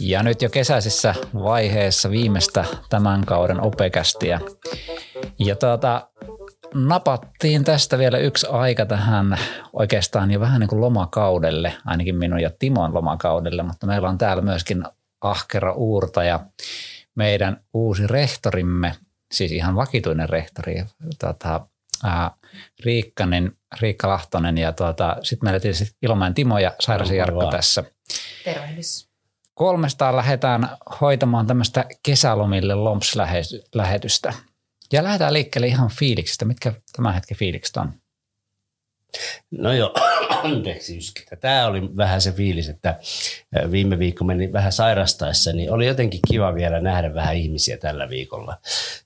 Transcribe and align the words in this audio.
Ja 0.00 0.22
nyt 0.22 0.42
jo 0.42 0.50
kesäisessä 0.50 1.14
vaiheessa 1.34 2.10
viimeistä 2.10 2.64
tämän 2.90 3.24
kauden 3.24 3.60
opekästiä. 3.60 4.40
Ja 5.38 5.56
tuota, 5.56 6.08
napattiin 6.74 7.64
tästä 7.64 7.98
vielä 7.98 8.18
yksi 8.18 8.46
aika 8.50 8.86
tähän 8.86 9.38
oikeastaan 9.72 10.30
jo 10.30 10.40
vähän 10.40 10.60
niin 10.60 10.68
kuin 10.68 10.80
lomakaudelle, 10.80 11.74
ainakin 11.84 12.16
minun 12.16 12.40
ja 12.40 12.50
Timon 12.58 12.94
lomakaudelle, 12.94 13.62
mutta 13.62 13.86
meillä 13.86 14.08
on 14.08 14.18
täällä 14.18 14.42
myöskin 14.42 14.84
ahkera 15.20 15.72
uurta 15.72 16.24
ja 16.24 16.40
meidän 17.14 17.60
uusi 17.74 18.06
rehtorimme, 18.06 18.94
siis 19.32 19.52
ihan 19.52 19.76
vakituinen 19.76 20.28
rehtori, 20.28 20.84
tuota, 21.20 21.66
ää, 22.04 22.30
Riikkanen, 22.84 23.52
Riikka 23.80 24.08
Lahtonen 24.08 24.58
ja 24.58 24.72
tuota, 24.72 25.16
sitten 25.22 25.46
meillä 25.46 25.60
tietysti 25.60 25.96
Ilomäen 26.02 26.34
Timo 26.34 26.58
ja 26.58 26.74
Sairasen 26.80 27.16
Jarkko 27.16 27.50
tässä. 27.50 27.84
Tervehdys. 28.44 29.08
Kolmestaan 29.54 30.16
lähdetään 30.16 30.68
hoitamaan 31.00 31.46
tämmöistä 31.46 31.84
kesälomille 32.02 32.74
LOMS-lähetystä. 32.74 34.32
Ja 34.92 35.04
lähdetään 35.04 35.32
liikkeelle 35.32 35.66
ihan 35.66 35.90
fiiliksistä. 35.90 36.44
Mitkä 36.44 36.72
tämän 36.96 37.14
hetken 37.14 37.36
fiilikset 37.36 37.76
on? 37.76 37.92
No 39.50 39.72
joo, 39.72 39.94
anteeksi 40.44 40.96
yskitä. 40.96 41.36
Tämä 41.36 41.66
oli 41.66 41.96
vähän 41.96 42.20
se 42.20 42.32
fiilis, 42.32 42.68
että 42.68 42.98
viime 43.70 43.98
viikko 43.98 44.24
meni 44.24 44.52
vähän 44.52 44.72
sairastaessa, 44.72 45.52
niin 45.52 45.72
oli 45.72 45.86
jotenkin 45.86 46.20
kiva 46.28 46.54
vielä 46.54 46.80
nähdä 46.80 47.14
vähän 47.14 47.36
ihmisiä 47.36 47.76
tällä 47.76 48.08
viikolla. 48.08 48.56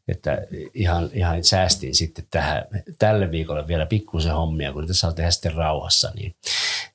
Että 0.09 0.43
ihan, 0.75 1.11
ihan 1.12 1.45
säästin 1.45 1.95
sitten 1.95 2.25
tähän, 2.31 2.65
tälle 2.98 3.31
viikolle 3.31 3.69
vielä 3.69 3.87
pikkusen 3.87 4.34
hommia, 4.34 4.73
kun 4.73 4.87
tässä 4.87 5.01
saa 5.01 5.12
tehdä 5.12 5.31
sitten 5.31 5.55
rauhassa, 5.55 6.12
niin, 6.15 6.34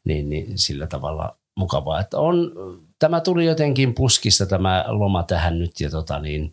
niin, 0.03 0.29
niin 0.29 0.57
sillä 0.57 0.87
tavalla 0.87 1.37
mukavaa. 1.57 1.99
Että 1.99 2.19
on, 2.19 2.51
tämä 2.99 3.21
tuli 3.21 3.45
jotenkin 3.45 3.93
puskista 3.93 4.45
tämä 4.45 4.85
loma 4.87 5.23
tähän 5.23 5.59
nyt 5.59 5.79
ja 5.79 5.89
tota 5.89 6.19
niin, 6.19 6.51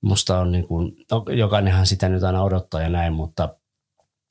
musta 0.00 0.38
on 0.38 0.52
niin 0.52 0.66
kuin, 0.66 0.96
no, 1.10 1.24
jokainenhan 1.30 1.86
sitä 1.86 2.08
nyt 2.08 2.22
aina 2.22 2.42
odottaa 2.42 2.82
ja 2.82 2.88
näin, 2.88 3.12
mutta 3.12 3.48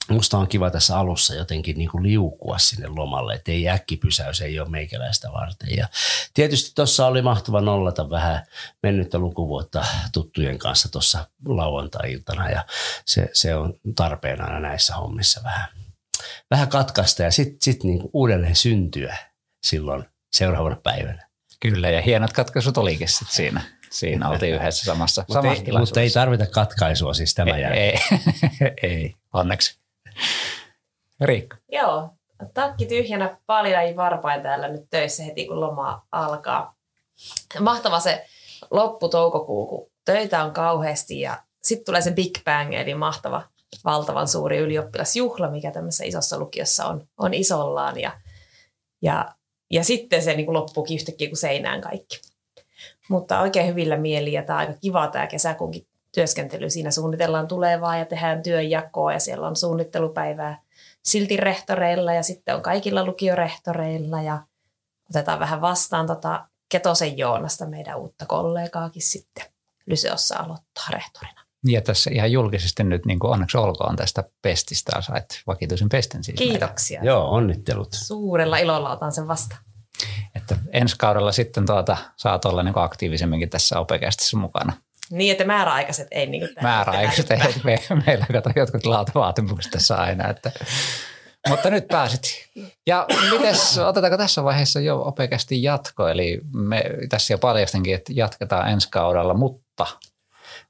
musta 0.09 0.38
on 0.38 0.48
kiva 0.48 0.72
tässä 0.72 1.00
alussa 1.00 1.36
jotenkin 1.36 1.78
niin 1.78 1.89
kuin 1.89 2.03
liukua 2.03 2.58
sinne 2.58 2.88
lomalle, 2.88 3.34
että 3.34 3.52
ei 3.52 3.70
äkkipysäys, 3.70 4.42
ei 4.42 4.59
ole 4.59 4.70
meikäläistä 4.70 5.31
varten. 5.31 5.78
Ja 5.78 5.88
tietysti 6.34 6.72
tuossa 6.75 7.08
oli 7.08 7.22
mahtava 7.22 7.61
nollata 7.61 8.09
vähän 8.09 8.45
mennyttä 8.83 9.20
lukuvuotta 9.20 9.86
tuttujen 10.14 10.58
kanssa 10.58 10.92
tuossa 10.92 11.28
lauantai-iltana 11.48 12.50
ja 12.50 12.66
se, 13.06 13.30
se 13.33 13.56
on 13.56 13.73
tarpeen 13.95 14.42
aina 14.42 14.59
näissä 14.59 14.95
hommissa 14.95 15.42
vähän, 15.44 15.67
vähän 16.52 16.67
katkaista 16.67 17.23
ja 17.23 17.31
sitten 17.31 17.58
sit 17.61 17.83
niin 17.83 18.02
uudelleen 18.14 18.56
syntyä 18.56 19.17
silloin 19.64 20.06
seuraavana 20.33 20.76
päivänä. 20.76 21.28
Kyllä, 21.59 21.89
ja 21.89 22.02
hienot 22.02 22.33
katkaisut 22.33 22.78
olikin 22.78 23.09
sit 23.09 23.30
siinä. 23.31 23.61
Siinä 23.92 24.30
oltiin 24.30 24.56
yhdessä 24.56 24.86
samassa, 24.86 25.26
mutta, 25.28 25.52
ei, 25.52 25.72
mutta 25.80 26.02
ei 26.02 26.09
tarvita 26.09 26.45
katkaisua 26.45 27.14
siis 27.14 27.33
tämä 27.33 27.58
jälkeen. 27.58 27.83
Ei, 27.83 28.00
ei, 28.92 29.16
onneksi. 29.33 29.80
Riikka. 31.21 31.58
Joo, 31.71 32.09
takki 32.53 32.85
tyhjänä 32.85 33.38
paljon 33.45 33.95
varpain 33.95 34.41
täällä 34.41 34.67
nyt 34.67 34.89
töissä 34.89 35.23
heti 35.23 35.45
kun 35.45 35.59
loma 35.59 36.05
alkaa. 36.11 36.75
Mahtava 37.59 37.99
se 37.99 38.25
loppu 38.71 39.09
toukokuu, 39.09 39.67
kun 39.67 39.91
töitä 40.05 40.43
on 40.43 40.52
kauheasti 40.52 41.19
ja 41.19 41.43
sitten 41.63 41.86
tulee 41.86 42.02
se 42.02 42.11
Big 42.11 42.43
Bang, 42.45 42.73
eli 42.73 42.95
mahtava, 42.95 43.43
valtavan 43.86 44.27
suuri 44.27 44.58
ylioppilasjuhla, 44.58 45.52
mikä 45.52 45.71
tämmöisessä 45.71 46.03
isossa 46.03 46.39
lukiossa 46.39 46.86
on, 46.86 47.08
on 47.17 47.33
isollaan. 47.33 47.99
Ja, 47.99 48.11
ja, 49.02 49.36
ja 49.71 49.83
sitten 49.83 50.23
se 50.23 50.33
niin 50.33 50.53
loppuukin 50.53 50.95
yhtäkkiä 50.95 51.27
kuin 51.27 51.38
seinään 51.38 51.81
kaikki. 51.81 52.21
Mutta 53.09 53.39
oikein 53.39 53.67
hyvillä 53.67 53.98
mieli 53.98 54.33
ja 54.33 54.43
tämä 54.43 54.59
on 54.59 54.67
aika 54.67 54.80
kiva 54.81 55.08
tämä 55.08 55.27
kesäkuunkin 55.27 55.87
työskentely. 56.15 56.70
Siinä 56.70 56.92
suunnitellaan 56.92 57.48
tulevaa 57.48 57.98
ja 57.98 58.05
tehdään 58.05 58.43
työnjakoa 58.43 59.14
ja 59.14 59.20
siellä 59.20 59.48
on 59.48 59.55
suunnittelupäivää 59.55 60.61
silti 61.03 61.37
rehtoreilla 61.37 62.14
ja 62.14 62.23
sitten 62.23 62.55
on 62.55 62.61
kaikilla 62.61 63.05
lukiorehtoreilla 63.05 64.21
ja 64.21 64.42
otetaan 65.09 65.39
vähän 65.39 65.61
vastaan 65.61 66.08
tota 66.08 66.48
Ketosen 66.70 67.17
Joonasta 67.17 67.65
meidän 67.65 67.98
uutta 67.98 68.25
kollegaakin 68.25 69.02
sitten 69.02 69.45
Lyseossa 69.86 70.37
aloittaa 70.37 70.87
rehtorina. 70.92 71.45
Ja 71.64 71.81
tässä 71.81 72.09
ihan 72.14 72.31
julkisesti 72.31 72.83
nyt 72.83 73.05
niin 73.05 73.20
kuin 73.20 73.31
onneksi 73.31 73.58
olkoon 73.58 73.95
tästä 73.95 74.23
pestistä, 74.42 75.02
sait 75.02 75.25
vakituisen 75.48 75.89
pestin 75.89 76.23
siis 76.23 76.37
Kiitoksia. 76.37 76.99
Meidän. 76.99 77.14
Joo, 77.14 77.30
onnittelut. 77.30 77.89
Suurella 77.92 78.58
ilolla 78.58 78.92
otan 78.92 79.11
sen 79.11 79.27
vastaan. 79.27 79.61
Että 80.36 80.58
ensi 80.71 80.95
kaudella 80.98 81.31
sitten 81.31 81.65
tuota, 81.65 81.98
saat 82.17 82.45
olla 82.45 82.64
niin 82.64 82.73
aktiivisemminkin 82.77 83.49
tässä 83.49 83.80
opekästissä 83.80 84.37
mukana. 84.37 84.73
Niin, 85.11 85.32
että 85.32 85.45
määräaikaiset 85.45 86.08
ei 86.11 86.26
niin 86.26 86.42
kuin 86.42 86.64
Määräaikaiset 86.64 87.32
ei, 87.32 87.39
me, 87.64 87.80
meillä 88.05 88.26
kato 88.33 88.49
jotkut 88.55 88.86
laatuvaatimukset 88.86 89.71
tässä 89.71 89.95
aina, 89.95 90.30
että 90.30 90.52
mutta 91.49 91.70
nyt 91.70 91.88
pääsit. 91.88 92.21
Ja 92.88 93.05
mites, 93.32 93.77
otetaanko 93.77 94.17
tässä 94.17 94.43
vaiheessa 94.43 94.80
jo 94.80 95.02
opekästi 95.02 95.64
jatko? 95.64 96.08
Eli 96.08 96.42
me 96.54 96.83
tässä 97.10 97.33
jo 97.33 97.38
paljastinkin, 97.38 97.95
että 97.95 98.14
jatketaan 98.16 98.70
ensi 98.70 98.89
kaudella, 98.92 99.33
mutta... 99.33 99.88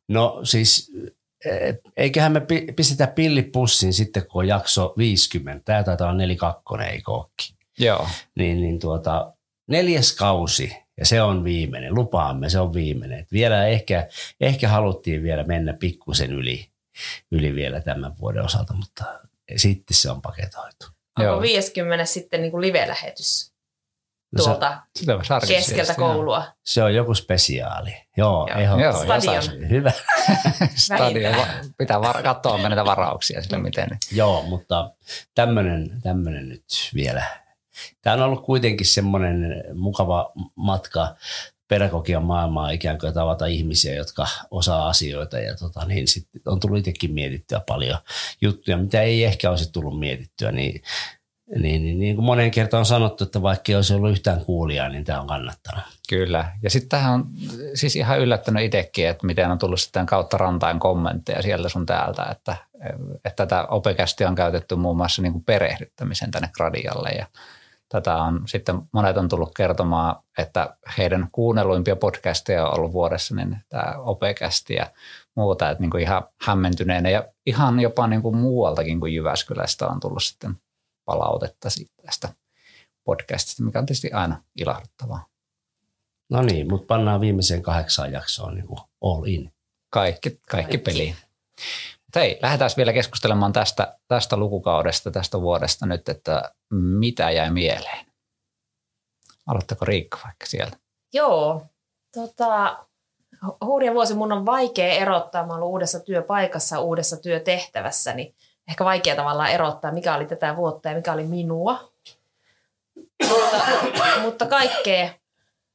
No 0.10 0.40
siis 0.44 0.92
eiköhän 1.98 2.32
me 2.32 2.42
pistetä 2.76 3.08
pillipussiin 3.08 3.94
sitten, 3.94 4.28
kun 4.28 4.42
on 4.44 4.48
jakso 4.48 4.94
50. 4.98 5.66
Tämä 5.66 5.84
taitaa 5.84 6.08
olla 6.08 6.18
42, 6.18 6.84
ei 6.92 7.02
kokki. 7.02 7.54
Joo. 7.80 8.08
Niin, 8.36 8.62
niin 8.62 8.80
tuota, 8.80 9.34
neljäs 9.68 10.16
kausi 10.16 10.85
ja 10.98 11.06
se 11.06 11.22
on 11.22 11.44
viimeinen. 11.44 11.96
Lupaamme, 11.96 12.50
se 12.50 12.60
on 12.60 12.74
viimeinen. 12.74 13.20
Et 13.20 13.32
vielä 13.32 13.68
ehkä, 13.68 14.08
ehkä 14.42 14.68
haluttiin 14.68 15.24
vielä 15.24 15.44
mennä 15.44 15.74
pikkusen 15.74 16.32
yli, 16.32 16.70
yli 17.32 17.56
vielä 17.56 17.82
tämän 17.82 18.18
vuoden 18.20 18.44
osalta, 18.44 18.74
mutta 18.74 19.06
sitten 19.56 19.98
se 19.98 20.12
on 20.12 20.22
paketoitu. 20.22 20.86
Onko 21.20 21.32
Joo. 21.32 21.42
50 21.42 22.06
sitten 22.06 22.42
niin 22.42 22.52
kuin 22.52 22.62
live-lähetys 22.62 23.56
no 24.32 24.44
tuolta 24.44 24.82
se, 25.46 25.54
keskeltä 25.54 25.94
koulua? 25.96 26.46
Se 26.64 26.84
on 26.84 26.96
joku 26.96 27.16
spesiaali. 27.16 27.98
Joo, 28.18 28.50
Joo. 28.64 28.80
Joo 28.80 29.04
Stadion. 29.04 29.70
Hyvä. 29.70 29.92
Stadion. 30.76 31.36
Pitää 31.78 32.02
var- 32.02 32.24
katsoa 32.24 32.58
näitä 32.58 32.86
varauksia 32.86 33.42
sille, 33.42 33.58
miten. 33.58 33.88
Joo, 34.12 34.42
mutta 34.42 34.92
tämmöinen 35.36 36.50
nyt 36.50 36.66
vielä 36.94 37.45
Tämä 38.02 38.14
on 38.14 38.22
ollut 38.22 38.46
kuitenkin 38.46 38.88
semmoinen 38.88 39.64
mukava 39.74 40.32
matka 40.56 41.16
pedagogian 41.68 42.24
maailmaa 42.24 42.70
ikään 42.70 43.00
kuin 43.00 43.14
tavata 43.14 43.46
ihmisiä, 43.46 43.94
jotka 43.94 44.28
osaa 44.52 44.88
asioita 44.88 45.40
ja 45.40 45.56
tota, 45.56 45.86
niin 45.86 46.08
sitten 46.08 46.42
on 46.46 46.60
tullut 46.60 46.80
itsekin 46.80 47.14
mietittyä 47.14 47.62
paljon 47.68 47.98
juttuja, 48.42 48.78
mitä 48.78 49.02
ei 49.02 49.24
ehkä 49.24 49.50
olisi 49.50 49.72
tullut 49.72 50.00
mietittyä, 50.00 50.52
niin 50.52 50.82
niin, 51.56 51.84
niin, 51.84 52.00
niin 52.00 52.16
kuin 52.16 52.26
moneen 52.26 52.52
kertaan 52.52 52.80
on 52.80 52.86
sanottu, 52.86 53.24
että 53.24 53.42
vaikka 53.42 53.64
ei 53.72 53.76
olisi 53.76 53.94
ollut 53.94 54.12
yhtään 54.12 54.46
kuulijaa, 54.46 54.90
niin 54.90 55.04
tämä 55.04 55.22
on 55.22 55.28
kannattanut. 55.28 55.84
Kyllä. 56.10 56.52
Ja 56.64 56.70
sitten 56.70 56.90
tähän 56.90 57.14
on 57.14 57.26
siis 57.74 57.96
ihan 57.96 58.20
yllättänyt 58.20 58.64
itsekin, 58.64 59.08
että 59.08 59.28
miten 59.28 59.52
on 59.52 59.58
tullut 59.58 59.82
sitten 59.82 60.06
kautta 60.06 60.38
rantain 60.38 60.80
kommentteja 60.80 61.42
sieltä 61.42 61.70
sun 61.70 61.86
täältä, 61.86 62.24
että, 62.32 62.56
että 63.26 63.46
tätä 63.46 63.66
opekästi 63.66 64.26
on 64.26 64.36
käytetty 64.36 64.76
muun 64.76 64.98
muassa 64.98 65.22
niin 65.22 65.32
kuin 65.32 65.44
perehdyttämisen 65.44 66.32
tänne 66.32 66.50
gradialle 66.54 67.10
ja 67.10 67.26
Tätä 67.96 68.16
on 68.16 68.44
sitten 68.48 68.82
monet 68.92 69.18
on 69.18 69.30
tullut 69.30 69.52
kertomaan, 69.56 70.16
että 70.38 70.78
heidän 70.98 71.30
kuunnelluimpia 71.32 71.96
podcasteja 71.96 72.68
on 72.68 72.78
ollut 72.78 72.94
vuodessa, 72.94 73.36
niin 73.36 73.58
tämä 73.70 73.94
opekästi 73.98 74.74
ja 74.74 74.92
muuta, 75.36 75.70
että 75.70 75.82
niin 75.82 75.92
kuin 75.92 76.04
ihan 76.04 76.24
hämmentyneenä 76.42 77.10
ja 77.10 77.28
ihan 77.46 77.80
jopa 77.80 78.08
niin 78.08 78.22
kuin 78.22 78.38
muualtakin 78.38 79.00
kuin 79.00 79.14
Jyväskylästä 79.14 79.88
on 79.88 80.00
tullut 80.00 80.24
sitten 80.24 80.56
palautetta 81.06 81.70
tästä 82.06 82.30
podcastista, 83.04 83.64
mikä 83.64 83.80
on 83.80 83.86
tietysti 83.86 84.12
aina 84.12 84.44
ilahduttavaa. 84.60 85.26
No 86.30 86.42
niin, 86.42 86.68
mutta 86.70 86.88
pannaan 86.88 87.22
viimeiseen 87.22 87.62
kahdeksaan 87.62 88.12
jaksoon 88.12 88.56
niin 88.56 88.68
kuin 88.68 88.80
all 89.02 89.24
in. 89.26 89.52
Kaikki, 89.90 90.30
kaikki, 90.30 90.48
kaikki. 90.50 90.78
peliin. 90.78 91.16
Hei, 92.16 92.40
lähdetään 92.42 92.72
vielä 92.78 92.94
keskustelemaan 92.94 93.54
tästä, 93.54 93.98
tästä 94.08 94.38
lukukaudesta, 94.38 95.12
tästä 95.12 95.42
vuodesta 95.42 95.86
nyt, 95.86 96.10
että 96.10 96.52
mitä 96.72 97.32
jäi 97.32 97.52
mieleen? 97.52 98.06
Aloittako 99.48 99.86
Riikka 99.86 100.20
vaikka 100.24 100.46
sieltä? 100.46 100.78
Joo, 101.14 101.66
tota, 102.14 102.86
hurja 103.66 103.94
vuosi 103.94 104.14
mun 104.14 104.32
on 104.32 104.46
vaikea 104.46 104.94
erottaa. 104.94 105.46
Mä 105.46 105.54
olen 105.54 105.64
uudessa 105.64 106.00
työpaikassa, 106.00 106.80
uudessa 106.80 107.18
työtehtävässä, 107.18 108.14
niin 108.14 108.36
ehkä 108.70 108.86
vaikea 108.86 109.16
tavallaan 109.16 109.52
erottaa, 109.52 109.92
mikä 109.92 110.16
oli 110.16 110.26
tätä 110.26 110.56
vuotta 110.56 110.90
ja 110.90 110.96
mikä 110.96 111.14
oli 111.14 111.24
minua. 111.24 111.92
mutta, 113.30 113.66
mutta 114.22 114.46
kaikkea, 114.46 115.10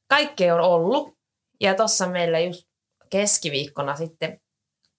kaikkea 0.07 0.55
on 0.55 0.61
ollut. 0.61 1.17
Ja 1.59 1.75
tuossa 1.75 2.07
meillä 2.07 2.39
just 2.39 2.67
keskiviikkona 3.09 3.95
sitten 3.95 4.41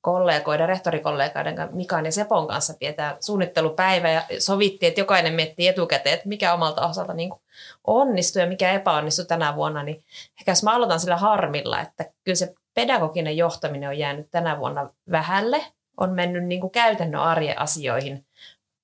kollegoiden, 0.03 0.69
rehtorikollegoiden 0.69 1.69
Mikan 1.73 2.05
ja 2.05 2.13
Sepon 2.13 2.47
kanssa 2.47 2.75
pidetään 2.81 3.17
suunnittelupäivä 3.21 4.11
ja 4.11 4.23
sovittiin, 4.39 4.89
että 4.89 5.01
jokainen 5.01 5.35
miettii 5.35 5.69
etukäteen, 5.69 6.15
että 6.15 6.29
mikä 6.29 6.55
omalta 6.55 6.87
osalta 6.87 7.15
niin 7.15 7.33
onnistui 7.87 8.43
ja 8.43 8.49
mikä 8.49 8.73
epäonnistui 8.73 9.27
tänä 9.27 9.57
vuonna. 9.57 9.83
Niin 9.83 10.05
ehkä 10.41 10.53
mä 10.63 10.75
aloitan 10.75 11.01
sillä 11.01 11.17
harmilla, 11.17 11.81
että 11.81 12.05
kyllä 12.25 12.37
se 12.37 12.55
pedagoginen 12.75 13.37
johtaminen 13.37 13.89
on 13.89 13.99
jäänyt 13.99 14.31
tänä 14.31 14.59
vuonna 14.59 14.89
vähälle, 15.11 15.65
on 15.97 16.11
mennyt 16.11 16.45
niin 16.45 16.61
kuin 16.61 16.71
käytännön 16.71 17.21
arjen 17.21 17.59
asioihin 17.59 18.27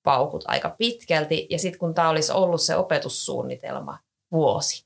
paukut 0.03 0.43
aika 0.47 0.75
pitkälti 0.77 1.47
ja 1.49 1.59
sitten 1.59 1.79
kun 1.79 1.93
tämä 1.93 2.09
olisi 2.09 2.31
ollut 2.31 2.61
se 2.61 2.75
opetussuunnitelma 2.75 3.97
vuosi, 4.31 4.85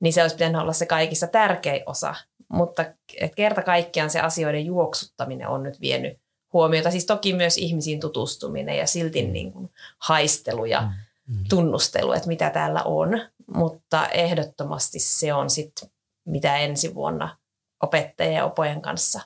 niin 0.00 0.12
se 0.12 0.22
olisi 0.22 0.36
pitänyt 0.36 0.60
olla 0.60 0.72
se 0.72 0.86
kaikista 0.86 1.26
tärkein 1.26 1.82
osa, 1.86 2.14
mutta 2.48 2.84
et 3.20 3.34
kerta 3.34 3.62
kaikkiaan 3.62 4.10
se 4.10 4.20
asioiden 4.20 4.66
juoksuttaminen 4.66 5.48
on 5.48 5.62
nyt 5.62 5.80
vienyt 5.80 6.18
huomiota. 6.52 6.90
Siis 6.90 7.06
toki 7.06 7.32
myös 7.34 7.56
ihmisiin 7.56 8.00
tutustuminen 8.00 8.78
ja 8.78 8.86
silti 8.86 9.22
mm. 9.22 9.32
niin 9.32 9.52
kuin 9.52 9.70
haistelu 9.98 10.64
ja 10.64 10.80
mm. 11.26 11.44
tunnustelu, 11.48 12.12
että 12.12 12.28
mitä 12.28 12.50
täällä 12.50 12.82
on. 12.82 13.08
Mutta 13.54 14.06
ehdottomasti 14.06 14.98
se 14.98 15.34
on 15.34 15.50
sitten, 15.50 15.90
mitä 16.26 16.56
ensi 16.56 16.94
vuonna 16.94 17.36
opettajien 17.82 18.34
ja 18.34 18.44
opojen 18.44 18.82
kanssa 18.82 19.20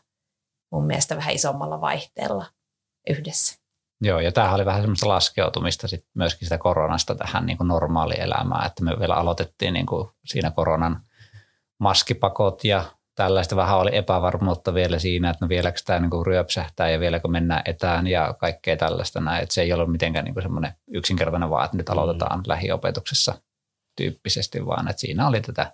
mun 0.73 0.87
mielestä 0.87 1.17
vähän 1.17 1.35
isommalla 1.35 1.81
vaihteella 1.81 2.47
yhdessä. 3.09 3.61
Joo, 4.01 4.21
ja 4.21 4.33
tämähän 4.33 4.55
oli 4.55 4.65
vähän 4.65 4.81
semmoista 4.81 5.09
laskeutumista 5.09 5.89
sit 5.89 6.07
myöskin 6.15 6.47
sitä 6.47 6.59
koronasta 6.59 7.15
tähän 7.15 7.47
niin 7.47 7.59
kuin 7.59 7.69
normaalielämään, 7.69 8.67
että 8.67 8.85
me 8.85 8.99
vielä 8.99 9.15
aloitettiin 9.15 9.73
niin 9.73 9.87
kuin 9.87 10.09
siinä 10.25 10.51
koronan 10.51 11.01
maskipakot 11.79 12.65
ja 12.65 12.85
tällaista 13.21 13.57
vähän 13.57 13.79
oli 13.79 13.97
epävarmuutta 13.97 14.75
vielä 14.75 14.99
siinä, 14.99 15.31
että 15.31 15.45
no 15.45 15.49
vieläkö 15.49 15.79
tämä 15.85 16.01
niin 16.01 16.27
ryöpsähtää 16.27 16.91
ja 16.91 17.01
vieläkö 17.01 17.29
mennään 17.29 17.63
etään 17.65 18.07
ja 18.07 18.35
kaikkea 18.39 18.77
tällaista 18.77 19.21
näin. 19.21 19.43
Että 19.43 19.55
se 19.55 19.63
ei 19.63 19.73
ollut 19.73 19.93
mitenkään 19.93 20.25
niin 20.25 20.43
semmoinen 20.43 20.73
yksinkertainen 20.93 21.51
vaan, 21.51 21.65
että 21.65 21.77
nyt 21.77 21.91
aloitetaan 21.91 22.39
mm. 22.39 22.45
lähiopetuksessa 22.47 23.35
tyyppisesti, 23.97 24.67
vaan 24.67 24.89
että 24.89 25.01
siinä 25.01 25.29
oli 25.29 25.41
tätä 25.41 25.73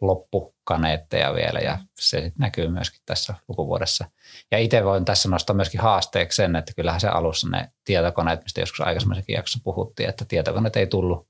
loppukaneetteja 0.00 1.34
vielä 1.34 1.60
ja 1.60 1.78
se 1.98 2.32
näkyy 2.38 2.68
myöskin 2.68 3.00
tässä 3.06 3.34
lukuvuodessa. 3.48 4.04
Ja 4.50 4.58
itse 4.58 4.84
voin 4.84 5.04
tässä 5.04 5.28
nostaa 5.28 5.56
myöskin 5.56 5.80
haasteeksi 5.80 6.36
sen, 6.36 6.56
että 6.56 6.72
kyllähän 6.76 7.00
se 7.00 7.08
alussa 7.08 7.48
ne 7.48 7.70
tietokoneet, 7.84 8.42
mistä 8.42 8.60
joskus 8.60 8.80
aikaisemmassakin 8.80 9.34
jaksossa 9.34 9.60
puhuttiin, 9.64 10.08
että 10.08 10.24
tietokoneet 10.24 10.76
ei 10.76 10.86
tullut 10.86 11.28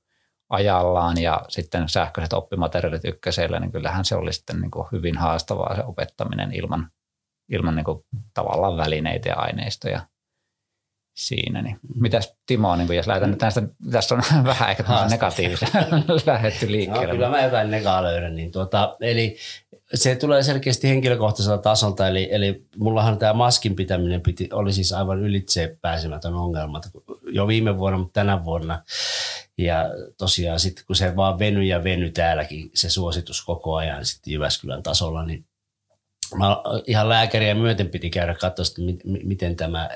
ajallaan 0.55 1.21
ja 1.21 1.41
sitten 1.49 1.89
sähköiset 1.89 2.33
oppimateriaalit 2.33 3.05
ykkösellä, 3.05 3.59
niin 3.59 3.71
kyllähän 3.71 4.05
se 4.05 4.15
oli 4.15 4.33
sitten 4.33 4.61
niin 4.61 4.71
kuin 4.71 4.87
hyvin 4.91 5.17
haastavaa 5.17 5.75
se 5.75 5.83
opettaminen 5.83 6.53
ilman, 6.53 6.89
ilman 7.49 7.75
niin 7.75 7.85
kuin 7.85 8.05
tavallaan 8.33 8.77
välineitä 8.77 9.29
ja 9.29 9.35
aineistoja 9.35 10.01
siinä. 11.15 11.61
Niin. 11.61 11.79
Mitäs 11.95 12.35
Timo, 12.45 12.75
niin 12.75 12.93
jos 12.93 13.07
lähdetään 13.07 13.31
nyt 13.31 13.39
tästä, 13.39 13.61
tässä 13.91 14.15
on 14.15 14.21
vähän 14.45 14.69
ehkä 14.69 14.83
negatiivista 15.09 15.65
lähdetty 16.25 16.71
liikkeelle. 16.71 17.07
No, 17.07 17.11
kyllä 17.13 17.29
mä 17.29 17.43
jotain 17.43 17.71
negaa 17.71 18.03
löydän. 18.03 18.35
Niin 18.35 18.51
tuota, 18.51 18.97
eli 19.01 19.37
se 19.93 20.15
tulee 20.15 20.43
selkeästi 20.43 20.89
henkilökohtaiselta 20.89 21.61
tasolta, 21.61 22.07
eli, 22.07 22.27
eli 22.31 22.65
mullahan 22.77 23.17
tämä 23.17 23.33
maskin 23.33 23.75
pitäminen 23.75 24.21
piti, 24.21 24.49
oli 24.53 24.73
siis 24.73 24.93
aivan 24.93 25.19
ylitse 25.19 25.77
pääsemätön 25.81 26.33
ongelma 26.33 26.81
jo 27.35 27.47
viime 27.47 27.77
vuonna, 27.77 27.97
mutta 27.97 28.13
tänä 28.13 28.43
vuonna. 28.43 28.83
Ja 29.57 29.85
tosiaan 30.17 30.59
sitten 30.59 30.85
kun 30.85 30.95
se 30.95 31.15
vaan 31.15 31.39
veny 31.39 31.63
ja 31.63 31.83
veny 31.83 32.11
täälläkin, 32.11 32.71
se 32.73 32.89
suositus 32.89 33.41
koko 33.41 33.75
ajan 33.75 34.05
sitten 34.05 34.33
Jyväskylän 34.33 34.83
tasolla, 34.83 35.25
niin 35.25 35.45
mä 36.37 36.57
ihan 36.87 37.09
lääkäriä 37.09 37.55
myöten 37.55 37.89
piti 37.89 38.09
käydä 38.09 38.33
katsoa, 38.33 38.65
että 38.69 38.81
miten, 39.23 39.55
tämä, 39.55 39.89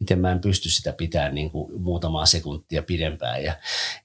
miten 0.00 0.18
mä 0.18 0.32
en 0.32 0.40
pysty 0.40 0.70
sitä 0.70 0.92
pitämään 0.92 1.34
niin 1.34 1.50
kuin 1.50 1.82
muutamaa 1.82 2.26
sekuntia 2.26 2.82
pidempään. 2.82 3.44
Ja 3.44 3.56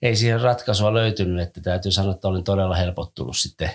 ei 0.01 0.15
siihen 0.15 0.41
ratkaisua 0.41 0.93
löytynyt, 0.93 1.47
että 1.47 1.61
täytyy 1.61 1.91
sanoa, 1.91 2.13
että 2.13 2.27
olin 2.27 2.43
todella 2.43 2.75
helpottunut 2.75 3.37
sitten 3.37 3.71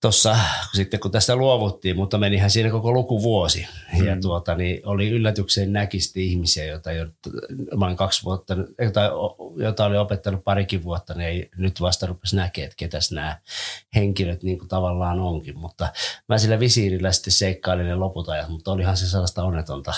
tuossa 0.00 0.36
sitten 0.74 1.00
kun 1.00 1.10
tästä 1.10 1.36
luovuttiin, 1.36 1.96
mutta 1.96 2.18
menihän 2.18 2.50
siinä 2.50 2.70
koko 2.70 2.92
lukuvuosi. 2.92 3.66
Mm. 3.98 4.06
Ja 4.06 4.16
tuota, 4.20 4.54
niin 4.54 4.86
oli 4.86 5.08
yllätykseen 5.08 5.72
näkisti 5.72 6.26
ihmisiä, 6.26 6.64
joita 6.64 6.92
jo, 6.92 7.06
olin 7.80 7.96
kaksi 7.96 8.24
vuotta, 8.24 8.56
tai 8.92 9.08
jota 9.56 9.84
oli 9.84 9.96
opettanut 9.96 10.44
parikin 10.44 10.82
vuotta, 10.82 11.14
niin 11.14 11.28
ei 11.28 11.50
nyt 11.56 11.80
vasta 11.80 12.06
rupesi 12.06 12.36
näkemään, 12.36 12.66
että 12.66 12.76
ketäs 12.76 13.12
nämä 13.12 13.40
henkilöt 13.94 14.42
niin 14.42 14.58
kuin 14.58 14.68
tavallaan 14.68 15.20
onkin. 15.20 15.58
Mutta 15.58 15.88
mä 16.28 16.38
sillä 16.38 16.60
visiirillä 16.60 17.12
sitten 17.12 17.32
seikkailin 17.32 17.86
ne 17.86 17.94
loput 17.94 18.28
ajat, 18.28 18.48
mutta 18.48 18.72
olihan 18.72 18.96
se 18.96 19.06
sellaista 19.08 19.44
onnetonta, 19.44 19.94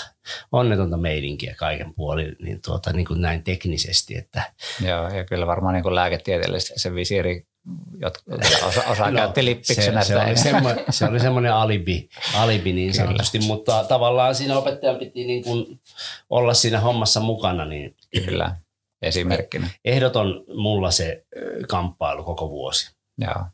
onnetonta 0.51 0.97
meidinkiä 0.97 1.55
kaiken 1.57 1.93
puolin, 1.93 2.35
niin, 2.41 2.61
tuota, 2.65 2.93
niin 2.93 3.05
kuin 3.05 3.21
näin 3.21 3.43
teknisesti. 3.43 4.17
Että... 4.17 4.43
Joo, 4.85 5.09
ja 5.09 5.25
kyllä 5.25 5.47
varmaan 5.47 5.73
niin 5.73 5.83
kuin 5.83 5.95
lääketieteellisesti 5.95 6.79
se 6.79 6.95
visiiri 6.95 7.50
jotka 7.97 8.23
osa, 8.67 8.83
osa 8.87 9.11
no, 9.11 9.17
käytti 9.17 9.45
lippiksenä. 9.45 10.03
Se, 10.03 10.13
se, 10.35 10.55
oli 10.55 10.75
se 10.89 11.05
oli 11.05 11.19
semmoinen 11.19 11.53
alibi, 11.53 12.09
alibi 12.35 12.73
niin 12.73 12.91
Kyllä. 12.91 13.05
sanotusti, 13.05 13.39
mutta 13.39 13.83
tavallaan 13.83 14.35
siinä 14.35 14.57
opettajan 14.57 14.95
piti 14.95 15.25
niin 15.25 15.43
kuin 15.43 15.81
olla 16.29 16.53
siinä 16.53 16.79
hommassa 16.79 17.19
mukana. 17.19 17.65
Niin 17.65 17.95
Kyllä, 18.25 18.55
esimerkkinä. 19.01 19.69
Ehdoton 19.85 20.43
mulla 20.55 20.91
se 20.91 21.25
kamppailu 21.67 22.23
koko 22.23 22.49
vuosi. 22.49 22.95
Joo. 23.17 23.45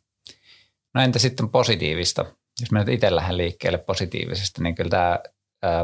No 0.93 1.01
entä 1.01 1.19
sitten 1.19 1.49
positiivista? 1.49 2.25
Jos 2.61 2.71
me 2.71 2.79
nyt 2.79 2.89
itse 2.89 3.15
lähden 3.15 3.37
liikkeelle 3.37 3.77
positiivisesti, 3.77 4.63
niin 4.63 4.75
kyllä 4.75 4.89
tämä 4.89 5.19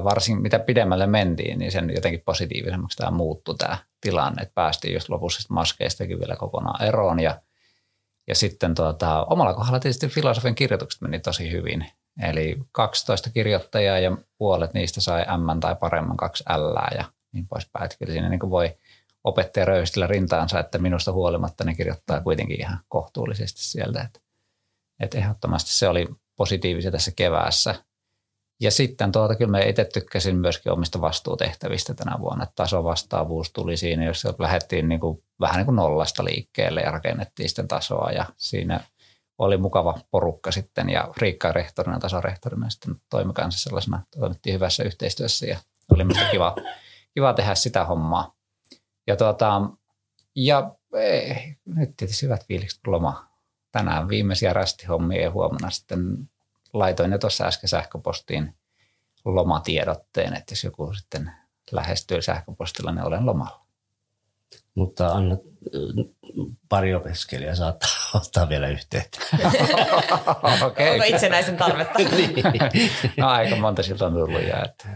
varsin 0.03 0.41
mitä 0.41 0.59
pidemmälle 0.59 1.07
mentiin, 1.07 1.59
niin 1.59 1.71
sen 1.71 1.91
jotenkin 1.95 2.21
positiivisemmaksi 2.25 2.97
tämä 2.97 3.11
muuttui 3.11 3.55
tämä 3.57 3.77
tilanne, 4.01 4.41
että 4.41 4.53
päästiin 4.53 4.93
just 4.93 5.09
lopussa 5.09 5.53
maskeistakin 5.53 6.19
vielä 6.19 6.35
kokonaan 6.35 6.83
eroon 6.83 7.19
ja– 7.19 7.39
ja 8.27 8.35
sitten 8.35 8.75
tuota, 8.75 9.25
omalla 9.25 9.53
kohdalla 9.53 9.79
tietysti 9.79 10.07
filosofian 10.07 10.55
kirjoitukset 10.55 11.01
meni 11.01 11.19
tosi 11.19 11.51
hyvin. 11.51 11.85
Eli 12.21 12.57
12 12.71 13.29
kirjoittajaa 13.29 13.99
ja 13.99 14.17
puolet 14.37 14.73
niistä 14.73 15.01
sai 15.01 15.21
M 15.21 15.59
tai 15.59 15.75
paremman 15.75 16.17
kaksi 16.17 16.43
L 16.57 16.95
ja 16.97 17.05
niin 17.31 17.47
poispäin. 17.47 17.85
Että 17.85 17.97
kyllä 17.97 18.11
siinä 18.11 18.29
niin 18.29 18.49
voi 18.49 18.77
opettaja 19.23 19.65
röystillä 19.65 20.07
rintaansa, 20.07 20.59
että 20.59 20.77
minusta 20.77 21.11
huolimatta 21.11 21.63
ne 21.63 21.75
kirjoittaa 21.75 22.21
kuitenkin 22.21 22.59
ihan 22.59 22.79
kohtuullisesti 22.87 23.63
sieltä. 23.63 24.01
Että, 24.01 24.19
että 24.99 25.17
ehdottomasti 25.17 25.71
se 25.73 25.87
oli 25.87 26.07
positiivisia 26.35 26.91
tässä 26.91 27.11
keväässä. 27.15 27.75
Ja 28.63 28.71
sitten 28.71 29.11
tuota, 29.11 29.35
kyllä 29.35 29.51
me 29.51 29.69
itse 29.69 29.85
tykkäsin 29.85 30.35
myöskin 30.35 30.71
omista 30.71 31.01
vastuutehtävistä 31.01 31.93
tänä 31.93 32.15
vuonna. 32.19 32.47
Tasovastaavuus 32.55 33.51
tuli 33.51 33.77
siinä, 33.77 34.05
jos 34.05 34.23
lähdettiin 34.39 34.89
niin 34.89 34.99
kuin, 34.99 35.23
vähän 35.39 35.57
niin 35.57 35.65
kuin 35.65 35.75
nollasta 35.75 36.23
liikkeelle 36.23 36.81
ja 36.81 36.91
rakennettiin 36.91 37.49
sitten 37.49 37.67
tasoa 37.67 38.11
ja 38.11 38.25
siinä 38.37 38.79
oli 39.37 39.57
mukava 39.57 39.99
porukka 40.11 40.51
sitten 40.51 40.89
ja 40.89 41.13
Riikka 41.17 41.51
rehtorina, 41.51 41.99
tasarehtorina 41.99 42.69
sitten 42.69 42.95
toimi 43.09 43.33
kanssa 43.33 43.63
sellaisena, 43.63 44.03
toimittiin 44.19 44.53
hyvässä 44.53 44.83
yhteistyössä 44.83 45.45
ja 45.45 45.57
oli 45.91 46.03
myös 46.03 46.19
kiva, 46.31 46.55
kiva 47.13 47.33
tehdä 47.33 47.55
sitä 47.55 47.85
hommaa. 47.85 48.35
Ja, 49.07 49.15
tuota, 49.15 49.61
ja 50.35 50.75
ei, 50.95 51.31
eh, 51.31 51.57
nyt 51.65 51.89
tietysti 51.97 52.25
hyvät 52.25 52.47
fiilikset 52.47 52.87
loma. 52.87 53.27
Tänään 53.71 54.09
viimeisiä 54.09 54.53
rästihommia 54.53 55.21
ja 55.21 55.31
huomenna 55.31 55.69
sitten 55.69 56.29
laitoin 56.73 57.09
ne 57.09 57.17
tuossa 57.17 57.45
äsken 57.45 57.69
sähköpostiin 57.69 58.55
lomatiedotteen, 59.25 60.33
että 60.33 60.51
jos 60.51 60.63
joku 60.63 60.93
sitten 60.93 61.31
lähestyy 61.71 62.21
sähköpostilla, 62.21 62.91
niin 62.91 63.05
olen 63.05 63.25
lomalla. 63.25 63.63
Mutta 64.75 65.07
anna 65.07 65.37
pari 66.69 66.95
opiskelijaa 66.95 67.55
saattaa 67.55 67.89
ottaa 68.21 68.49
vielä 68.49 68.67
yhteyttä. 68.67 69.19
okay. 70.67 70.89
Onko 70.89 71.03
itsenäisen 71.05 71.57
tarvetta? 71.57 71.99
niin. 72.03 72.91
no, 73.17 73.27
aika 73.27 73.55
monta 73.55 73.83
siltä 73.83 74.05
on 74.05 74.13
tullut. 74.13 74.41
Ja 74.41 74.63
että. 74.63 74.87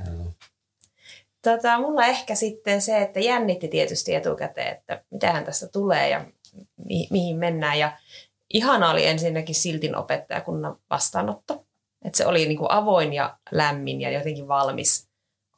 Tota, 1.42 1.80
mulla 1.80 2.06
ehkä 2.06 2.36
sitten 2.36 2.82
se, 2.82 3.02
että 3.02 3.20
jännitti 3.20 3.68
tietysti 3.68 4.16
etukäteen, 4.16 4.76
että 4.78 5.04
mitähän 5.12 5.46
tästä 5.46 5.68
tulee 5.68 6.10
ja 6.10 6.26
mi- 6.86 7.08
mihin 7.12 7.38
mennään. 7.38 7.80
Ja 7.80 7.98
ihana 8.54 8.90
oli 8.90 9.06
ensinnäkin 9.06 9.56
Siltin 9.56 9.96
opettajakunnan 9.96 10.76
vastaanotto. 10.90 11.67
Että 12.08 12.18
se 12.18 12.26
oli 12.26 12.46
niin 12.46 12.58
kuin 12.58 12.72
avoin 12.72 13.14
ja 13.14 13.38
lämmin 13.52 14.02
ja 14.02 14.12
jotenkin 14.12 14.48
valmis 14.48 15.08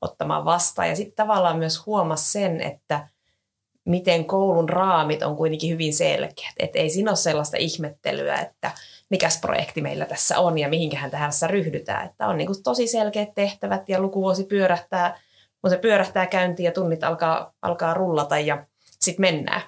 ottamaan 0.02 0.46
vastaan. 0.46 0.90
Ja 0.90 0.96
sitten 0.96 1.16
tavallaan 1.16 1.58
myös 1.58 1.86
huomasi 1.86 2.32
sen, 2.32 2.62
että 2.62 3.08
miten 3.86 4.26
koulun 4.26 4.70
raamit 4.70 5.24
on 5.24 5.36
kuitenkin 5.36 5.70
hyvin 5.70 5.94
selkeät. 5.94 6.54
Että 6.60 6.80
ei 6.80 6.90
siinä 6.90 7.12
ole 7.12 7.18
sellaista 7.18 7.58
ihmettelyä, 7.58 8.36
että 8.36 8.72
mikäs 9.10 9.40
projekti 9.42 9.82
meillä 9.82 10.06
tässä 10.06 10.40
on 10.40 10.58
ja 10.58 10.70
mihinkähän 10.70 11.12
tässä 11.12 11.48
ryhdytään. 11.48 12.06
Että 12.06 12.28
on 12.28 12.38
niin 12.38 12.48
kuin 12.48 12.64
tosi 12.64 12.88
selkeät 12.88 13.30
tehtävät 13.36 13.90
ja 13.90 14.00
lukuvuosi 14.02 14.44
pyörähtää, 14.44 15.20
kun 15.62 15.70
se 15.70 15.78
pyörähtää 15.78 16.28
käyntiin 16.28 16.66
ja 16.66 16.72
tunnit 16.72 17.04
alkaa, 17.04 17.54
alkaa 17.62 17.94
rullata 17.94 18.40
ja 18.40 18.66
sitten 19.00 19.22
mennään. 19.22 19.62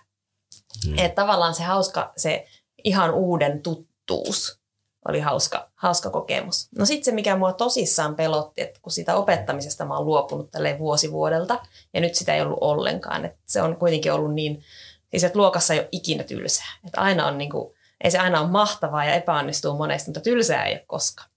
Hmm. 0.86 0.98
Että 0.98 1.22
tavallaan 1.22 1.54
se 1.54 1.64
hauska, 1.64 2.14
se 2.18 2.48
ihan 2.84 3.14
uuden 3.14 3.62
tuttuus 3.62 4.61
oli 5.08 5.20
hauska, 5.20 5.70
hauska 5.76 6.10
kokemus. 6.10 6.70
No 6.78 6.86
sitten 6.86 7.06
se, 7.06 7.12
mikä 7.12 7.36
mua 7.36 7.54
tosissaan 7.54 8.16
pelotti, 8.16 8.62
että 8.62 8.80
kun 8.82 8.92
sitä 8.92 9.16
opettamisesta 9.16 9.86
mä 9.86 9.98
oon 9.98 10.06
luopunut 10.06 10.52
tälleen 10.52 10.80
vuosi 10.80 11.12
vuodelta, 11.12 11.60
ja 11.94 12.02
nyt 12.02 12.16
sitä 12.16 12.36
ei 12.36 12.42
ollut 12.42 12.58
ollenkaan. 12.62 13.26
Että 13.26 13.40
se 13.46 13.62
on 13.62 13.76
kuitenkin 13.76 14.14
ollut 14.14 14.34
niin, 14.34 14.64
siis 15.12 15.24
että 15.24 15.40
luokassa 15.40 15.74
ei 15.74 15.80
ole 15.80 15.90
ikinä 15.92 16.24
tylsää. 16.24 16.80
Että 16.86 17.02
aina 17.02 17.28
on 17.28 17.38
niin 17.38 17.50
kuin, 17.50 17.74
ei 18.04 18.12
se 18.12 18.20
aina 18.20 18.42
ole 18.42 18.50
mahtavaa 18.50 19.06
ja 19.06 19.16
epäonnistuu 19.16 19.78
monesti, 19.78 20.10
mutta 20.10 20.22
tylsää 20.22 20.66
ei 20.66 20.74
ole 20.74 20.84
koskaan. 20.88 21.30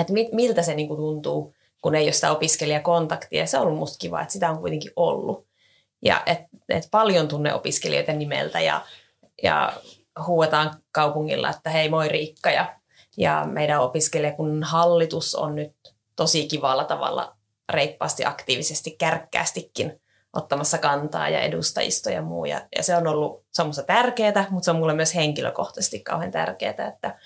Että 0.00 0.12
miltä 0.32 0.62
se 0.62 0.74
niin 0.74 0.88
kuin 0.88 0.98
tuntuu, 0.98 1.54
kun 1.82 1.94
ei 1.94 2.04
ole 2.04 2.12
sitä 2.12 2.32
opiskelijakontaktia. 2.32 3.40
Ja 3.40 3.46
se 3.46 3.58
on 3.58 3.62
ollut 3.62 3.78
musta 3.78 3.98
kiva, 3.98 4.20
että 4.20 4.32
sitä 4.32 4.50
on 4.50 4.58
kuitenkin 4.58 4.92
ollut. 4.96 5.46
Ja 6.02 6.22
että 6.26 6.48
et 6.68 6.88
paljon 6.90 7.28
tunne 7.28 7.54
opiskelijoita 7.54 8.12
nimeltä 8.12 8.60
ja, 8.60 8.86
ja 9.42 9.72
huuetaan 10.26 10.82
kaupungilla, 10.92 11.50
että 11.50 11.70
hei 11.70 11.88
moi 11.88 12.08
Riikka. 12.08 12.50
Ja, 12.50 12.76
ja 13.16 13.46
meidän 13.52 13.80
opiskelijakunnan 13.80 14.62
hallitus 14.62 15.34
on 15.34 15.54
nyt 15.54 15.72
tosi 16.16 16.48
kivalla 16.48 16.84
tavalla 16.84 17.36
reippaasti, 17.72 18.24
aktiivisesti, 18.24 18.90
kärkkäästikin 18.90 20.00
ottamassa 20.32 20.78
kantaa 20.78 21.28
ja 21.28 21.40
edustajisto 21.40 22.10
ja 22.10 22.22
muu. 22.22 22.44
Ja, 22.44 22.68
ja 22.76 22.82
se 22.82 22.96
on 22.96 23.06
ollut 23.06 23.44
se 23.52 23.62
on 23.62 23.72
tärkeää, 23.86 24.46
mutta 24.50 24.64
se 24.64 24.70
on 24.70 24.76
mulle 24.76 24.94
myös 24.94 25.14
henkilökohtaisesti 25.14 26.00
kauhean 26.00 26.30
tärkeää, 26.30 26.70
että, 26.88 27.18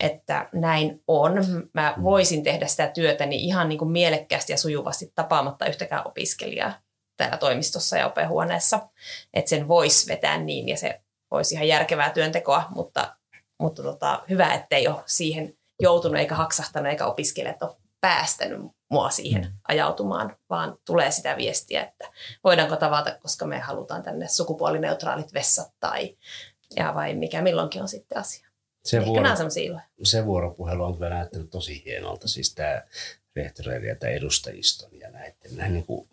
että 0.00 0.48
näin 0.52 1.02
on. 1.06 1.32
Mä 1.72 1.94
voisin 2.02 2.42
tehdä 2.42 2.66
sitä 2.66 2.88
työtä 2.88 3.26
niin 3.26 3.40
ihan 3.40 3.68
niin 3.68 3.78
kuin 3.78 3.90
mielekkäästi 3.90 4.52
ja 4.52 4.58
sujuvasti 4.58 5.12
tapaamatta 5.14 5.66
yhtäkään 5.66 6.06
opiskelijaa 6.06 6.72
täällä 7.16 7.36
toimistossa 7.36 7.96
ja 7.96 8.06
opehuoneessa, 8.06 8.88
että 9.34 9.48
sen 9.48 9.68
voisi 9.68 10.08
vetää 10.08 10.38
niin 10.38 10.68
ja 10.68 10.76
se 10.76 11.00
olisi 11.36 11.54
ihan 11.54 11.68
järkevää 11.68 12.10
työntekoa, 12.10 12.64
mutta, 12.70 13.16
mutta 13.60 13.82
tota, 13.82 14.22
hyvä, 14.30 14.54
ettei 14.54 14.88
ole 14.88 15.02
siihen 15.06 15.54
joutunut 15.80 16.18
eikä 16.18 16.34
haksahtanut 16.34 16.90
eikä 16.90 17.06
opiskelijat 17.06 17.62
ole 17.62 17.76
päästänyt 18.00 18.60
mua 18.90 19.10
siihen 19.10 19.42
mm. 19.42 19.52
ajautumaan, 19.68 20.36
vaan 20.50 20.78
tulee 20.86 21.10
sitä 21.10 21.36
viestiä, 21.36 21.82
että 21.82 22.08
voidaanko 22.44 22.76
tavata, 22.76 23.18
koska 23.18 23.46
me 23.46 23.58
halutaan 23.58 24.02
tänne 24.02 24.28
sukupuolineutraalit 24.28 25.34
vessat 25.34 25.72
tai 25.80 26.16
ja 26.76 26.94
vai 26.94 27.14
mikä 27.14 27.42
milloinkin 27.42 27.82
on 27.82 27.88
sitten 27.88 28.18
asia. 28.18 28.48
Se, 28.84 29.06
vuoro, 29.06 29.22
se 30.02 30.24
vuoropuhelu 30.24 30.84
on 30.84 30.94
kyllä 30.94 31.10
näyttänyt 31.10 31.50
tosi 31.50 31.84
hienolta, 31.84 32.28
siis 32.28 32.54
tämä 32.54 32.82
rehtoreiden 33.36 33.88
ja 33.88 33.96
tämä 33.96 34.12
edustajiston 34.12 35.00
ja 35.00 35.10
näiden 35.10 35.56
näin 35.56 35.72
niin 35.72 35.86
kuin 35.86 36.08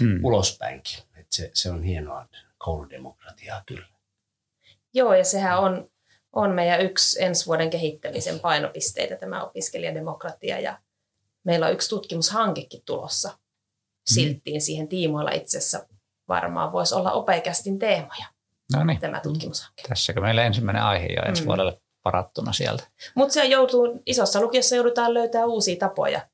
hmm. 0.00 0.24
ulospäinkin. 0.24 0.98
Et 1.16 1.26
se, 1.30 1.50
se 1.54 1.70
on 1.70 1.82
hienoa 1.82 2.28
kouludemokratiaa 2.58 3.62
kyllä. 3.66 3.86
Joo, 4.96 5.14
ja 5.14 5.24
sehän 5.24 5.58
on, 5.58 5.90
on 6.32 6.50
meidän 6.50 6.80
yksi 6.80 7.22
ensi 7.22 7.46
vuoden 7.46 7.70
kehittämisen 7.70 8.40
painopisteitä, 8.40 9.16
tämä 9.16 9.42
opiskelijademokratia, 9.42 10.60
ja 10.60 10.78
meillä 11.44 11.66
on 11.66 11.72
yksi 11.72 11.88
tutkimushankekin 11.88 12.82
tulossa 12.86 13.28
hmm. 13.28 13.38
silttiin 14.04 14.60
siihen 14.60 14.88
tiimoilla 14.88 15.30
itse 15.30 15.58
asiassa 15.58 15.86
varmaan 16.28 16.72
voisi 16.72 16.94
olla 16.94 17.12
opeikästin 17.12 17.78
teemoja. 17.78 18.26
No 18.76 18.84
niin. 18.84 19.00
Tämä 19.00 19.20
tutkimushanke. 19.20 19.82
Tässäkö 19.88 20.20
meillä 20.20 20.44
ensimmäinen 20.44 20.82
aihe 20.82 21.06
jo 21.06 21.22
ensi 21.28 21.42
mm. 21.42 21.46
vuodelle 21.46 21.80
varattuna 22.04 22.52
sieltä. 22.52 22.84
Mutta 23.14 23.34
se 23.34 23.44
joutuu, 23.44 24.02
isossa 24.06 24.40
lukiossa 24.40 24.76
joudutaan 24.76 25.14
löytää 25.14 25.46
uusia 25.46 25.76
tapoja 25.76 26.28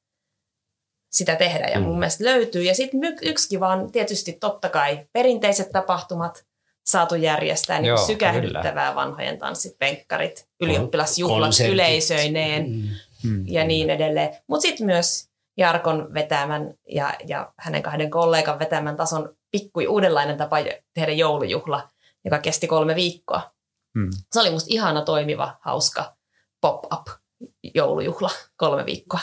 sitä 1.13 1.37
tehdä 1.37 1.69
ja 1.69 1.81
mm. 1.81 1.87
mun 1.87 1.99
mielestä 1.99 2.25
löytyy. 2.25 2.63
Ja 2.63 2.75
sitten 2.75 3.01
yksi 3.23 3.49
kiva 3.49 3.69
on 3.69 3.93
tietysti 3.93 4.33
totta 4.33 4.69
kai 4.69 5.07
perinteiset 5.13 5.73
tapahtumat 5.73 6.45
saatu 6.87 7.15
järjestää, 7.15 7.81
niin 7.81 7.89
Joo, 7.89 8.07
sykähdyttävää 8.07 8.91
kyllä. 8.91 8.95
vanhojen 8.95 9.39
tanssit, 9.39 9.79
penkkarit, 9.79 10.49
ylioppilasjuhlat 10.61 11.47
Konsertit. 11.47 11.75
yleisöineen 11.75 12.71
mm. 12.71 12.89
mm. 13.25 13.45
ja 13.49 13.65
niin 13.65 13.91
edelleen. 13.91 14.37
Mutta 14.47 14.63
sitten 14.63 14.87
myös 14.87 15.29
Jarkon 15.57 16.15
vetämän 16.15 16.75
ja, 16.89 17.15
ja 17.27 17.53
hänen 17.59 17.83
kahden 17.83 18.11
kollegan 18.11 18.59
vetämän 18.59 18.97
tason 18.97 19.37
pikkui 19.51 19.87
uudenlainen 19.87 20.37
tapa 20.37 20.57
tehdä 20.95 21.13
joulujuhla, 21.13 21.89
joka 22.25 22.39
kesti 22.39 22.67
kolme 22.67 22.95
viikkoa. 22.95 23.53
Mm. 23.95 24.11
Se 24.33 24.41
oli 24.41 24.51
musta 24.51 24.69
ihana 24.71 25.03
toimiva, 25.03 25.57
hauska 25.61 26.17
pop-up 26.61 27.22
joulujuhla 27.75 28.31
kolme 28.57 28.87
viikkoa. 28.87 29.21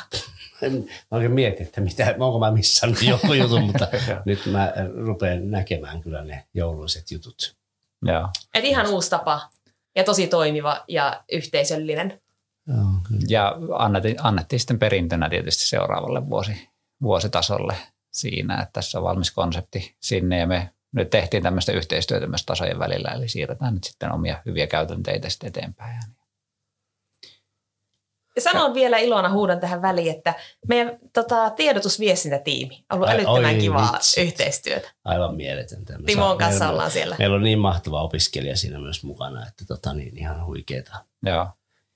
Mä 0.61 0.67
oikein 1.11 1.31
mietin, 1.31 1.65
että 1.65 1.81
mitä, 1.81 2.15
onko 2.19 2.39
mä 2.39 2.51
missannut 2.51 3.01
joku 3.13 3.33
jutun, 3.33 3.61
mutta 3.61 3.87
nyt 4.25 4.45
mä 4.45 4.73
rupean 5.05 5.51
näkemään 5.51 6.01
kyllä 6.01 6.23
ne 6.23 6.47
jouluiset 6.53 7.11
jutut. 7.11 7.55
Joo. 8.05 8.29
Et 8.53 8.65
ihan 8.65 8.87
uusi 8.87 9.09
tapa 9.09 9.49
ja 9.95 10.03
tosi 10.03 10.27
toimiva 10.27 10.83
ja 10.87 11.23
yhteisöllinen. 11.31 12.21
Joo, 12.67 12.77
kyllä. 13.07 13.21
Ja 13.29 13.55
annettiin, 13.77 14.15
annettiin 14.19 14.59
sitten 14.59 14.79
perintönä 14.79 15.29
tietysti 15.29 15.67
seuraavalle 15.67 16.29
vuosi, 16.29 16.69
vuositasolle 17.01 17.75
siinä, 18.11 18.61
että 18.61 18.73
tässä 18.73 18.97
on 18.97 19.03
valmis 19.03 19.31
konsepti 19.31 19.95
sinne 19.99 20.37
ja 20.37 20.47
me 20.47 20.69
nyt 20.91 21.09
tehtiin 21.09 21.43
tämmöistä 21.43 21.71
yhteistyötä 21.71 22.27
myös 22.27 22.45
tasojen 22.45 22.79
välillä, 22.79 23.09
eli 23.09 23.29
siirretään 23.29 23.73
nyt 23.73 23.83
sitten 23.83 24.11
omia 24.11 24.41
hyviä 24.45 24.67
käytänteitä 24.67 25.29
sitten 25.29 25.47
eteenpäin. 25.47 25.99
Ja 28.45 28.51
sanon 28.51 28.73
vielä 28.73 28.97
Ilona 28.97 29.29
huudan 29.29 29.59
tähän 29.59 29.81
väliin, 29.81 30.15
että 30.15 30.33
meidän 30.67 30.97
tota, 31.13 31.49
tiedotusviestintätiimi 31.49 32.85
on 32.91 32.95
ollut 32.95 33.09
Ai, 33.09 33.15
älyttömän 33.15 33.55
oi, 33.55 33.61
kivaa 33.61 33.91
vitsi. 33.93 34.21
yhteistyötä. 34.21 34.91
Aivan 35.05 35.35
mieletöntä. 35.35 35.93
Timon 36.05 36.37
kanssa 36.37 36.59
meillä, 36.59 36.71
ollaan 36.73 36.91
siellä. 36.91 37.15
Meillä 37.19 37.35
on 37.35 37.43
niin 37.43 37.59
mahtava 37.59 38.01
opiskelija 38.01 38.57
siinä 38.57 38.79
myös 38.79 39.03
mukana, 39.03 39.47
että 39.47 39.65
tota, 39.67 39.93
niin, 39.93 40.17
ihan 40.17 40.45
huikeeta. 40.45 40.95
Joo 41.25 41.47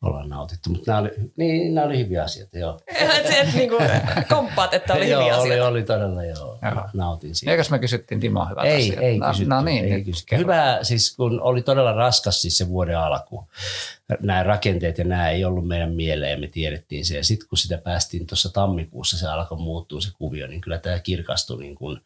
ollaan 0.03 0.29
nautittu. 0.29 0.69
Mutta 0.69 0.91
nämä 0.91 1.01
oli, 1.01 1.12
niin, 1.38 1.75
nämä 1.75 1.88
oli 1.88 1.97
hyviä 1.97 2.23
asioita, 2.23 2.57
joo. 2.57 2.79
et 3.41 3.53
niin 3.53 3.69
kuin 3.69 3.81
komppaat, 4.29 4.73
että 4.73 4.93
oli 4.93 5.05
hyviä 5.09 5.17
joo, 5.17 5.39
asioita. 5.39 5.41
Oli, 5.41 5.59
oli 5.62 5.83
todella, 5.83 6.23
joo. 6.23 6.57
joo. 6.62 6.89
Nautin 6.93 7.35
siitä. 7.35 7.51
Eikös 7.51 7.69
me 7.69 7.79
kysyttiin 7.79 8.19
Timo 8.19 8.45
hyvät 8.45 8.65
ei, 8.65 8.89
asiat? 8.89 9.03
Ei, 9.03 9.17
no, 9.17 9.27
kysytty. 9.27 9.50
No 9.50 9.62
niin, 9.62 9.93
ei 9.93 10.03
kysytty. 10.03 10.38
Hyvä, 10.38 10.79
siis 10.81 11.15
kun 11.15 11.41
oli 11.41 11.62
todella 11.62 11.93
raskas 11.93 12.41
siis 12.41 12.57
se 12.57 12.69
vuoden 12.69 12.97
alku. 12.97 13.47
Nämä 14.22 14.43
rakenteet 14.43 14.98
ja 14.98 15.03
nämä 15.03 15.29
ei 15.29 15.46
ollut 15.46 15.67
meidän 15.67 15.93
mieleen 15.93 16.39
me 16.39 16.48
tiedettiin 16.48 17.05
se. 17.05 17.17
Ja 17.17 17.24
sitten 17.24 17.50
kun 17.50 17.58
sitä 17.58 17.77
päästiin 17.77 18.27
tuossa 18.27 18.50
tammikuussa, 18.50 19.17
se 19.17 19.27
alkoi 19.27 19.58
muuttua 19.58 20.01
se 20.01 20.10
kuvio, 20.17 20.48
niin 20.48 20.62
kyllä 20.62 20.77
tämä 20.77 21.00
kirkastui 21.00 21.60
niin 21.60 21.75
kuin, 21.75 22.00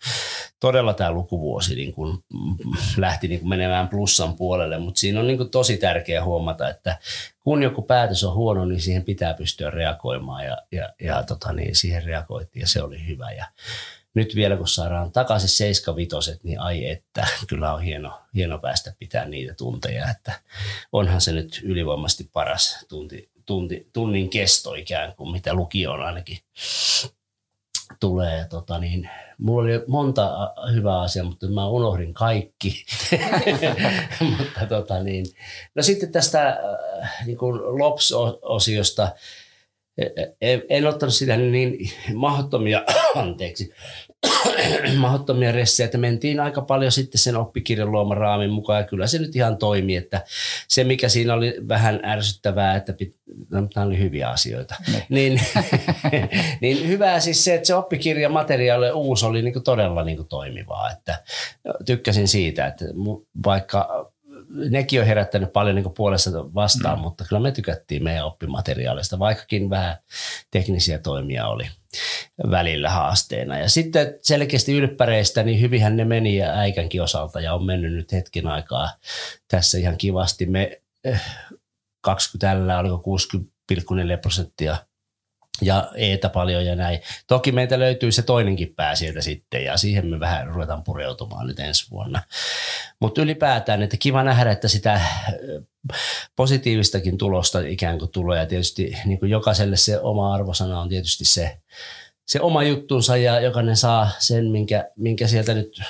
todella 0.60 0.94
tämä 0.94 1.12
lukuvuosi 1.12 1.76
niin 1.76 1.94
kuin, 1.94 2.18
lähti 2.98 3.28
niin 3.28 3.40
kuin 3.40 3.50
menemään 3.50 3.88
plussan 3.88 4.36
puolelle. 4.36 4.78
Mutta 4.78 5.00
siinä 5.00 5.20
on 5.20 5.28
niin 5.28 5.38
kuin 5.38 5.50
tosi 5.50 5.78
tärkeää 5.78 6.24
huomata, 6.24 6.70
että 6.70 6.98
kun 7.40 7.64
joku 7.64 7.82
päätös 7.82 8.24
on 8.24 8.34
huono, 8.34 8.66
niin 8.66 8.82
siihen 8.82 9.04
pitää 9.04 9.34
pystyä 9.34 9.70
reagoimaan 9.70 10.46
ja, 10.46 10.58
ja, 10.72 10.94
ja 11.02 11.24
tota, 11.24 11.54
niin 11.54 11.76
siihen 11.76 12.04
reagoitiin 12.04 12.62
ja 12.62 12.68
se 12.68 12.82
oli 12.82 13.08
hyvä. 13.08 13.32
Ja 13.32 13.46
nyt 14.18 14.36
vielä 14.36 14.58
kun 14.58 14.68
saadaan 14.68 15.12
takaisin 15.12 15.50
75, 15.50 16.40
niin 16.44 16.60
ai 16.60 16.90
että, 16.90 17.28
kyllä 17.50 17.74
on 17.74 17.82
hieno, 17.82 18.22
hieno 18.36 18.60
päästä 18.60 18.94
pitää 19.00 19.26
niitä 19.26 19.54
tunteja, 19.54 20.10
että 20.10 20.40
onhan 20.92 21.22
se 21.22 21.32
nyt 21.32 21.62
ylivoimasti 21.64 22.30
paras 22.34 22.86
tunti, 22.90 23.30
tunti, 23.46 23.90
tunnin 23.94 24.30
kesto 24.30 24.74
ikään 24.74 25.16
kuin, 25.16 25.32
mitä 25.32 25.54
lukioon 25.54 26.02
ainakin 26.02 26.38
tulee. 28.00 28.46
Tota 28.50 28.80
niin, 28.80 29.10
mulla 29.38 29.62
oli 29.62 29.84
monta 29.88 30.54
hyvää 30.74 31.02
asiaa, 31.02 31.26
mutta 31.26 31.48
mä 31.48 31.68
unohdin 31.68 32.14
kaikki. 32.14 32.86
mutta 34.38 34.66
tota 34.70 35.04
niin, 35.04 35.26
no 35.76 35.84
sitten 35.84 36.12
tästä 36.12 36.50
äh, 37.04 37.26
niin 37.26 37.38
kuin 37.38 37.62
LOPS-osiosta, 37.80 39.12
en, 40.42 40.64
en 40.70 40.88
ottanut 40.88 41.14
sitä 41.14 41.38
niin 41.38 41.92
mahdottomia, 42.14 42.84
anteeksi, 43.16 43.74
mahdottomia 44.98 45.52
ressejä, 45.52 45.86
että 45.86 45.98
mentiin 45.98 46.40
aika 46.40 46.62
paljon 46.62 46.92
sitten 46.92 47.20
sen 47.20 47.36
oppikirjan 47.36 47.92
luoman 47.92 48.18
raamin 48.18 48.50
mukaan 48.50 48.82
ja 48.82 48.88
kyllä 48.88 49.08
se 49.08 49.20
nyt 49.20 49.36
ihan 49.36 49.58
toimi, 49.58 49.96
että 49.96 50.22
se 50.68 50.84
mikä 50.84 51.10
siinä 51.10 51.34
oli 51.34 51.56
vähän 51.68 52.00
ärsyttävää, 52.06 52.76
että 52.76 52.94
pit, 52.94 53.16
no, 53.50 53.68
nämä 53.76 53.88
oli 53.88 54.00
hyviä 54.00 54.30
asioita, 54.30 54.76
ne. 54.94 55.06
niin, 55.10 55.42
niin 56.62 56.88
hyvää 56.88 57.20
siis 57.20 57.44
se, 57.44 57.56
että 57.56 57.68
se 57.68 57.76
oppikirjamateriaali 57.76 58.92
uusi 58.92 59.26
oli 59.26 59.42
niin 59.42 59.64
todella 59.64 60.04
niin 60.04 60.28
toimivaa, 60.28 60.92
että 60.92 61.24
tykkäsin 61.86 62.28
siitä, 62.28 62.68
että 62.68 62.86
vaikka 63.46 64.12
nekin 64.70 65.02
on 65.02 65.08
herättänyt 65.08 65.54
paljon 65.54 65.76
niin 65.76 65.94
puolesta 65.98 66.32
vastaan, 66.54 66.98
mm. 66.98 67.02
mutta 67.02 67.26
kyllä 67.30 67.40
me 67.40 67.52
tykättiin 67.52 68.04
meidän 68.04 68.26
oppimateriaalista, 68.26 69.20
vaikkakin 69.20 69.70
vähän 69.70 69.98
teknisiä 70.52 71.00
toimia 71.00 71.48
oli 71.48 71.68
välillä 72.52 72.90
haasteena. 72.90 73.60
Ja 73.60 73.70
sitten 73.70 74.16
selkeästi 74.22 74.74
ylppäreistä, 74.74 75.44
niin 75.44 75.62
hyvinhän 75.62 75.98
ne 75.98 76.06
meni 76.06 76.38
ja 76.38 76.52
äikänkin 76.52 77.02
osalta 77.02 77.42
ja 77.42 77.54
on 77.54 77.66
mennyt 77.66 77.94
nyt 77.94 78.12
hetken 78.12 78.48
aikaa 78.48 78.90
tässä 79.48 79.78
ihan 79.78 79.98
kivasti. 79.98 80.46
Me 80.46 80.82
20 82.02 82.48
eh, 82.48 82.58
tällä 82.58 82.80
oliko 82.80 83.18
60,4 83.74 84.18
prosenttia 84.22 84.78
ja 85.62 85.92
eetä 85.96 86.30
paljon 86.30 86.66
ja 86.66 86.76
näin. 86.76 87.00
Toki 87.28 87.52
meiltä 87.52 87.80
löytyy 87.80 88.12
se 88.12 88.22
toinenkin 88.22 88.74
pää 88.76 88.96
sieltä 88.96 89.22
sitten 89.22 89.64
ja 89.64 89.78
siihen 89.78 90.08
me 90.08 90.20
vähän 90.20 90.48
ruvetaan 90.48 90.84
pureutumaan 90.84 91.48
nyt 91.48 91.60
ensi 91.60 91.92
vuonna. 91.92 92.24
Mutta 93.00 93.22
ylipäätään, 93.22 93.82
että 93.82 93.98
kiva 94.00 94.24
nähdä, 94.24 94.52
että 94.52 94.68
sitä 94.68 95.02
positiivistakin 96.36 97.18
tulosta 97.18 97.60
ikään 97.60 98.00
kuin 98.00 98.12
tulee 98.12 98.40
ja 98.40 98.46
tietysti 98.46 98.98
niin 99.06 99.20
kuin 99.20 99.32
jokaiselle 99.32 99.78
se 99.78 100.00
oma 100.00 100.34
arvosana 100.34 100.82
on 100.82 100.90
tietysti 100.90 101.26
se, 101.26 101.58
se 102.28 102.42
oma 102.42 102.64
juttunsa 102.64 103.18
ja 103.18 103.40
jokainen 103.40 103.78
saa 103.78 104.10
sen, 104.20 104.46
minkä, 104.46 104.90
minkä 104.96 105.28
sieltä 105.28 105.54
nyt 105.54 105.82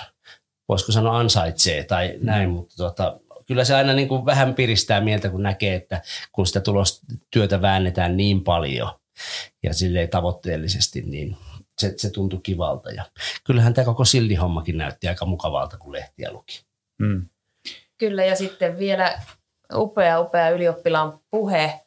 voisiko 0.70 0.92
sanoa 0.92 1.20
ansaitsee 1.20 1.84
tai 1.84 2.16
näin, 2.22 2.50
mm. 2.50 2.54
mutta 2.56 2.76
tota, 2.76 3.20
kyllä 3.46 3.64
se 3.64 3.76
aina 3.76 3.94
niin 3.94 4.08
kuin 4.08 4.26
vähän 4.26 4.54
piristää 4.54 5.02
mieltä, 5.02 5.30
kun 5.30 5.44
näkee, 5.44 5.76
että 5.76 6.02
kun 6.32 6.48
sitä 6.48 6.60
tulostyötä 6.60 7.62
väännetään 7.62 8.18
niin 8.18 8.44
paljon– 8.44 8.90
ja 9.64 9.74
silleen 9.74 10.10
tavoitteellisesti, 10.10 11.02
niin 11.02 11.38
se, 11.78 11.94
se 11.98 12.10
tuntui 12.10 12.40
kivalta. 12.44 12.92
Ja 12.92 13.06
kyllähän 13.44 13.74
tämä 13.74 13.86
koko 13.86 14.06
sildihommakin 14.06 14.78
näytti 14.78 15.08
aika 15.08 15.26
mukavalta, 15.26 15.78
kun 15.78 15.92
lehtiä 15.92 16.32
luki. 16.32 16.66
Mm. 17.00 17.30
Kyllä, 17.98 18.26
ja 18.26 18.36
sitten 18.36 18.80
vielä 18.80 19.22
upea, 19.74 20.20
upea 20.20 20.50
ylioppilaan 20.50 21.20
puhe. 21.32 21.82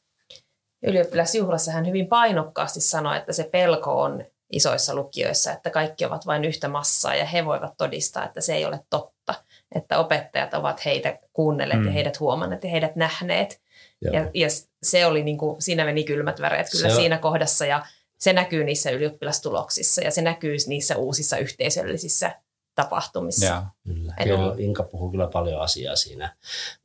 Ylioppilasjuhlassa 0.83 1.73
hän 1.73 1.87
hyvin 1.87 2.07
painokkaasti 2.07 2.81
sanoi, 2.81 3.17
että 3.17 3.33
se 3.33 3.49
pelko 3.53 4.03
on 4.03 4.25
isoissa 4.53 4.95
lukioissa, 4.95 5.53
että 5.53 5.71
kaikki 5.71 6.05
ovat 6.05 6.27
vain 6.27 6.45
yhtä 6.45 6.69
massaa 6.69 7.15
ja 7.15 7.25
he 7.25 7.45
voivat 7.45 7.75
todistaa, 7.77 8.25
että 8.25 8.41
se 8.41 8.55
ei 8.55 8.65
ole 8.65 8.81
totta. 8.91 9.35
Että 9.75 9.99
opettajat 9.99 10.55
ovat 10.55 10.85
heitä 10.85 11.19
kuunnelleet 11.33 11.81
mm. 11.81 11.87
ja 11.87 11.93
heidät 11.93 12.21
huomanneet 12.21 12.65
ja 12.65 12.71
heidät 12.71 12.97
nähneet. 12.97 13.61
Ja, 14.01 14.31
ja 14.35 14.49
se 14.83 15.07
oli 15.07 15.25
niin 15.25 15.39
kuin, 15.39 15.63
siinä 15.63 15.85
meni 15.85 16.05
kylmät 16.05 16.41
väreet 16.41 16.71
kyllä 16.71 16.89
se 16.89 16.95
siinä 16.95 17.15
on. 17.15 17.21
kohdassa 17.23 17.67
ja 17.67 17.87
se 18.19 18.33
näkyy 18.33 18.65
niissä 18.65 18.91
ylioppilastuloksissa 18.91 20.01
ja 20.01 20.11
se 20.11 20.23
näkyy 20.23 20.57
niissä 20.67 20.97
uusissa 20.97 21.37
yhteisöllisissä 21.37 22.41
tapahtumissa. 22.75 23.47
Ja, 23.47 23.67
kyllä. 23.87 24.15
Joo, 24.25 24.55
Inka 24.59 24.83
puhuu 24.83 25.11
kyllä 25.11 25.27
paljon 25.27 25.61
asiaa 25.61 25.97
siinä 25.97 26.37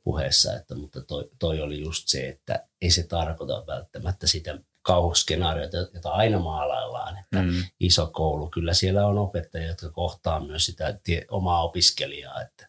puheessa, 0.04 0.56
että, 0.56 0.74
mutta 0.74 1.00
toi, 1.00 1.30
toi 1.38 1.60
oli 1.60 1.80
just 1.80 2.08
se, 2.08 2.28
että 2.28 2.66
ei 2.82 2.90
se 2.90 3.02
tarkoita 3.02 3.66
välttämättä 3.66 4.26
sitä 4.26 4.58
kauhuskenaariota, 4.86 5.76
jota 5.76 6.10
aina 6.10 6.38
maalaillaan, 6.38 7.18
että 7.18 7.42
mm. 7.42 7.52
iso 7.80 8.06
koulu, 8.12 8.48
kyllä 8.48 8.74
siellä 8.74 9.06
on 9.06 9.18
opettajia, 9.18 9.68
jotka 9.68 9.90
kohtaa 9.90 10.40
myös 10.40 10.66
sitä 10.66 10.98
tie, 11.04 11.24
omaa 11.30 11.62
opiskelijaa, 11.62 12.42
että 12.42 12.66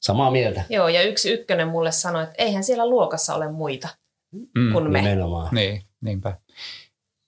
Samaa 0.00 0.30
mieltä. 0.30 0.64
Joo, 0.68 0.88
ja 0.88 1.02
yksi 1.02 1.32
ykkönen 1.32 1.68
mulle 1.68 1.92
sanoi, 1.92 2.22
että 2.22 2.34
eihän 2.38 2.64
siellä 2.64 2.88
luokassa 2.88 3.34
ole 3.34 3.52
muita 3.52 3.88
mm, 4.32 4.72
kuin 4.72 4.90
me. 4.90 5.02
Nimenomaan. 5.02 5.48
Niin, 5.54 5.82
niinpä. 6.00 6.36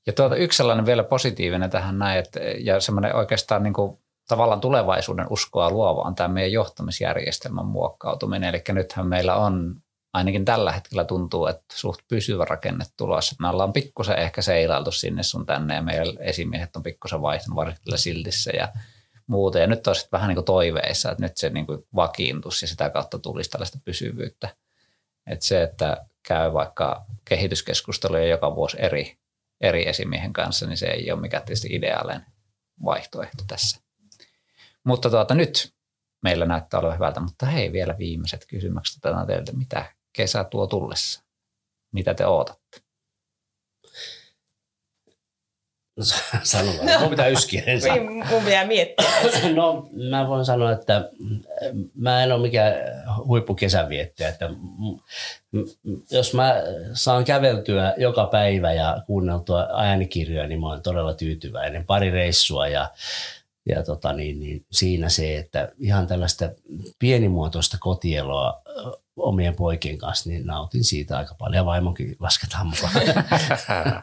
Ja 0.06 0.12
tuota, 0.12 0.36
yksi 0.36 0.56
sellainen 0.56 0.86
vielä 0.86 1.04
positiivinen 1.04 1.70
tähän 1.70 1.98
näin, 1.98 2.18
että, 2.18 2.40
ja 2.40 2.80
semmoinen 2.80 3.16
oikeastaan 3.16 3.62
niin 3.62 3.74
kuin, 3.74 3.98
tavallaan 4.28 4.60
tulevaisuuden 4.60 5.26
uskoa 5.30 5.70
luova 5.70 6.02
on 6.02 6.14
tämä 6.14 6.28
meidän 6.28 6.52
johtamisjärjestelmän 6.52 7.66
muokkautuminen. 7.66 8.54
Eli 8.54 8.62
nythän 8.68 9.06
meillä 9.06 9.36
on, 9.36 9.76
ainakin 10.12 10.44
tällä 10.44 10.72
hetkellä 10.72 11.04
tuntuu, 11.04 11.46
että 11.46 11.74
suht 11.74 12.00
pysyvä 12.08 12.44
rakenne 12.44 12.84
tulossa. 12.96 13.36
Me 13.38 13.48
ollaan 13.48 13.72
pikkusen 13.72 14.18
ehkä 14.18 14.42
seilailtu 14.42 14.90
sinne 14.90 15.22
sun 15.22 15.46
tänne 15.46 15.74
ja 15.74 15.82
meidän 15.82 16.06
esimiehet 16.20 16.76
on 16.76 16.82
pikkusen 16.82 17.22
vaihtunut 17.22 17.56
varsinkin 17.56 17.98
sildissä 17.98 18.50
ja 18.50 18.68
muuta. 19.26 19.58
Ja 19.58 19.66
nyt 19.66 19.86
olisi 19.86 20.08
vähän 20.12 20.28
niin 20.28 20.36
kuin 20.36 20.44
toiveissa, 20.44 21.10
että 21.10 21.22
nyt 21.24 21.36
se 21.36 21.50
niin 21.50 21.66
kuin 21.66 21.86
vakiintuisi 21.94 22.64
ja 22.64 22.68
sitä 22.68 22.90
kautta 22.90 23.18
tulisi 23.18 23.50
tällaista 23.50 23.78
pysyvyyttä. 23.84 24.56
Että 25.26 25.46
se, 25.46 25.62
että 25.62 26.06
käy 26.22 26.52
vaikka 26.52 27.04
kehityskeskusteluja 27.24 28.26
joka 28.26 28.54
vuosi 28.56 28.76
eri, 28.80 29.18
eri 29.60 29.88
esimiehen 29.88 30.32
kanssa, 30.32 30.66
niin 30.66 30.76
se 30.76 30.86
ei 30.86 31.12
ole 31.12 31.20
mikään 31.20 31.42
tietysti 31.42 31.68
ideaalinen 31.70 32.26
vaihtoehto 32.84 33.44
tässä. 33.46 33.80
Mutta 34.84 35.10
tuota, 35.10 35.34
nyt 35.34 35.74
meillä 36.22 36.46
näyttää 36.46 36.80
olevan 36.80 36.96
hyvältä, 36.96 37.20
mutta 37.20 37.46
hei 37.46 37.72
vielä 37.72 37.98
viimeiset 37.98 38.46
kysymykset 38.48 38.96
otetaan 38.96 39.26
teiltä. 39.26 39.52
Mitä 39.52 39.84
kesä 40.12 40.44
tuo 40.44 40.66
tullessa? 40.66 41.22
Mitä 41.92 42.14
te 42.14 42.26
odotatte? 42.26 42.82
Sano 46.42 46.72
vaan. 46.78 47.00
Mun 47.00 47.10
pitää 47.10 47.28
yskiä 47.28 47.62
ensin. 47.66 47.92
Niin, 47.92 48.26
mun 48.26 48.42
pitää 48.44 48.66
miettiä. 48.66 49.06
No 49.54 49.88
mä 50.10 50.28
voin 50.28 50.44
sanoa, 50.44 50.72
että 50.72 51.10
mä 51.94 52.22
en 52.22 52.32
ole 52.32 52.42
mikään 52.42 52.74
huippukesäviettäjä. 53.26 54.28
Että 54.28 54.50
jos 56.10 56.34
mä 56.34 56.54
saan 56.92 57.24
käveltyä 57.24 57.94
joka 57.96 58.26
päivä 58.26 58.72
ja 58.72 59.02
kuunneltua 59.06 59.68
äänikirjoja, 59.76 60.48
niin 60.48 60.60
mä 60.60 60.68
oon 60.68 60.82
todella 60.82 61.14
tyytyväinen. 61.14 61.86
Pari 61.86 62.10
reissua 62.10 62.68
ja, 62.68 62.90
ja 63.68 63.82
tota 63.82 64.12
niin, 64.12 64.40
niin 64.40 64.64
siinä 64.70 65.08
se, 65.08 65.36
että 65.36 65.72
ihan 65.78 66.06
tällaista 66.06 66.50
pienimuotoista 66.98 67.76
kotieloa 67.80 68.62
omien 69.16 69.56
poikien 69.56 69.98
kanssa, 69.98 70.30
niin 70.30 70.46
nautin 70.46 70.84
siitä 70.84 71.18
aika 71.18 71.34
paljon. 71.34 71.56
Ja 71.56 71.64
vaimonkin 71.64 72.16
lasketaan 72.20 72.66
mukaan. 72.66 72.92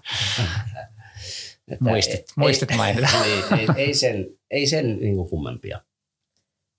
Että 1.72 1.86
muistit, 1.86 2.20
ei, 2.20 2.26
muistit 2.36 2.76
mainita. 2.78 3.08
Ei, 3.26 3.44
ei, 3.60 3.68
ei, 3.76 3.94
sen, 3.94 4.26
ei 4.52 4.68
sen 4.68 5.00
niin 5.00 5.16
kuin 5.16 5.30
kummempia. 5.30 5.82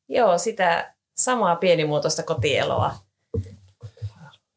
Joo, 0.08 0.38
sitä 0.38 0.94
samaa 1.16 1.56
pienimuotoista 1.56 2.22
kotieloa. 2.22 2.94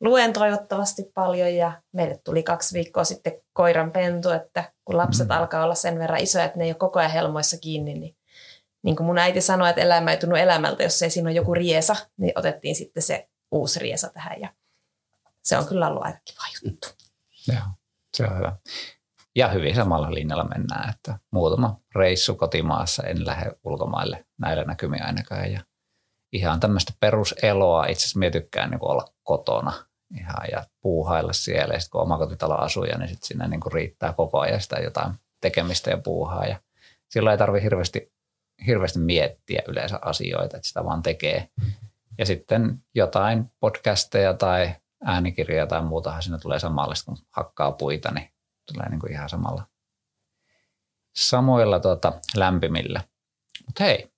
Luen 0.02 0.34
toivottavasti 0.34 1.04
paljon 1.14 1.56
ja 1.56 1.82
meille 1.92 2.20
tuli 2.24 2.44
kaksi 2.44 2.74
viikkoa 2.74 3.04
sitten 3.04 3.34
koiran 3.54 3.92
pentu, 3.92 4.30
että 4.30 4.72
kun 4.86 4.98
lapset 4.98 5.28
mm. 5.28 5.36
alkaa 5.36 5.64
olla 5.64 5.76
sen 5.76 6.00
verran 6.00 6.22
isoja, 6.22 6.46
että 6.46 6.58
ne 6.58 6.64
ei 6.64 6.70
ole 6.70 6.76
koko 6.76 7.00
ajan 7.00 7.12
helmoissa 7.12 7.58
kiinni, 7.58 7.94
niin 7.94 8.16
niin 8.84 8.96
kuin 8.96 9.08
mun 9.08 9.18
äiti 9.18 9.42
sanoi, 9.42 9.70
että 9.70 9.82
elämä 9.82 10.12
ei 10.12 10.18
tunnu 10.18 10.36
elämältä, 10.36 10.84
jos 10.84 11.02
ei 11.02 11.10
siinä 11.10 11.30
ole 11.30 11.36
joku 11.36 11.54
riesa, 11.54 11.96
niin 12.18 12.34
otettiin 12.36 12.76
sitten 12.76 13.04
se 13.04 13.28
uusi 13.54 13.80
riesa 13.80 14.10
tähän 14.10 14.42
ja 14.42 14.54
se 15.42 15.58
on 15.58 15.66
kyllä 15.66 15.88
ollut 15.88 16.04
aika 16.04 16.20
kiva 16.26 16.42
juttu. 16.66 16.88
Joo, 17.48 17.66
se 18.14 18.24
on 18.24 18.38
hyvä. 18.38 18.56
Ja 19.36 19.48
hyvin 19.48 19.76
samalla 19.76 20.14
linjalla 20.14 20.44
mennään, 20.44 20.90
että 20.90 21.20
muutama 21.32 21.80
reissu 21.96 22.36
kotimaassa, 22.36 23.04
en 23.04 23.26
lähde 23.26 23.52
ulkomaille 23.64 24.26
näillä 24.38 24.64
näkymiä 24.64 25.04
ainakaan. 25.06 25.52
Ja 25.52 25.62
ihan 26.34 26.60
tämmöistä 26.60 26.94
peruseloa, 27.00 27.86
itse 27.86 28.06
asiassa 28.06 28.32
tykkään 28.32 28.70
niin 28.70 28.80
olla 28.82 29.08
kotona 29.24 29.74
ihan 30.18 30.46
ja 30.52 30.64
puuhailla 30.82 31.34
siellä. 31.34 31.74
Ja 31.74 31.80
sitten 31.80 31.92
kun 31.92 32.02
omakotitalo 32.02 32.56
asuja, 32.56 32.98
niin 32.98 33.10
sitten 33.10 33.28
siinä 33.28 33.48
niin 33.48 33.60
kuin 33.60 33.74
riittää 33.74 34.14
koko 34.14 34.40
ajan 34.40 34.62
sitä 34.62 34.80
jotain 34.80 35.14
tekemistä 35.42 35.90
ja 35.90 35.98
puuhaa. 35.98 36.46
Ja 36.46 36.60
silloin 37.10 37.32
ei 37.32 37.38
tarvitse 37.38 37.64
hirveästi, 37.64 38.14
hirveästi 38.68 39.00
miettiä 39.00 39.62
yleensä 39.68 40.00
asioita, 40.02 40.58
että 40.58 40.68
sitä 40.68 40.86
vaan 40.86 41.04
tekee. 41.04 41.50
Ja 42.18 42.26
sitten 42.26 42.84
jotain 42.96 43.46
podcasteja 43.60 44.34
tai 44.34 44.76
äänikirjoja 45.06 45.68
tai 45.68 45.82
muutahan 45.82 46.24
siinä 46.24 46.38
tulee 46.38 46.60
samalla, 46.60 46.94
kun 47.06 47.18
hakkaa 47.32 47.72
puita, 47.72 48.12
niin 48.12 48.30
tulee 48.74 48.90
niin 48.90 49.00
kuin 49.00 49.12
ihan 49.12 49.30
samalla, 49.30 49.68
samoilla 51.16 51.80
tuota, 51.80 52.14
lämpimillä. 52.36 53.02
Mutta 53.66 53.84
hei, 53.84 54.12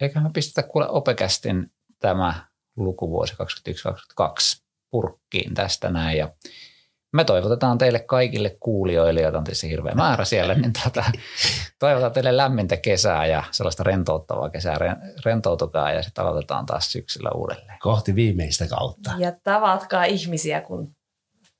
eiköhän 0.00 0.28
me 0.28 0.30
pistetä 0.34 0.68
kuule 0.68 0.88
Opekästin 0.88 1.72
tämä 1.98 2.46
lukuvuosi 2.76 3.34
2021-2022 3.34 4.62
purkkiin 4.90 5.54
tästä 5.54 5.90
näin. 5.90 6.18
Ja 6.18 6.32
me 7.12 7.24
toivotetaan 7.24 7.78
teille 7.78 7.98
kaikille 7.98 8.56
kuulijoille, 8.60 9.20
joita 9.20 9.38
on 9.38 9.44
tietysti 9.44 9.68
hirveä 9.68 9.94
määrä 9.94 10.24
siellä, 10.24 10.54
niin 10.54 10.72
tuota, 10.82 11.04
toivotaan 11.78 12.12
teille 12.12 12.36
lämmintä 12.36 12.76
kesää 12.76 13.26
ja 13.26 13.44
sellaista 13.50 13.82
rentouttavaa 13.82 14.50
kesää. 14.50 14.76
Rentoutukaa 15.24 15.92
ja 15.92 16.02
sitten 16.02 16.24
aloitetaan 16.24 16.66
taas 16.66 16.92
syksyllä 16.92 17.30
uudelleen. 17.34 17.78
Kohti 17.80 18.14
viimeistä 18.14 18.66
kautta. 18.66 19.10
Ja 19.18 19.32
tavatkaa 19.44 20.04
ihmisiä, 20.04 20.60
kun 20.60 20.96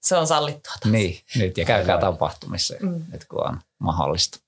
se 0.01 0.17
on 0.17 0.27
sallittua 0.27 0.73
taas. 0.81 0.93
Niin, 0.93 1.21
nyt 1.37 1.59
ja 1.59 1.65
käykää 1.65 1.97
Aivan. 1.97 2.13
tapahtumissa, 2.13 2.75
mm. 2.83 3.03
että 3.13 3.27
kun 3.31 3.49
on 3.49 3.61
mahdollista. 3.79 4.39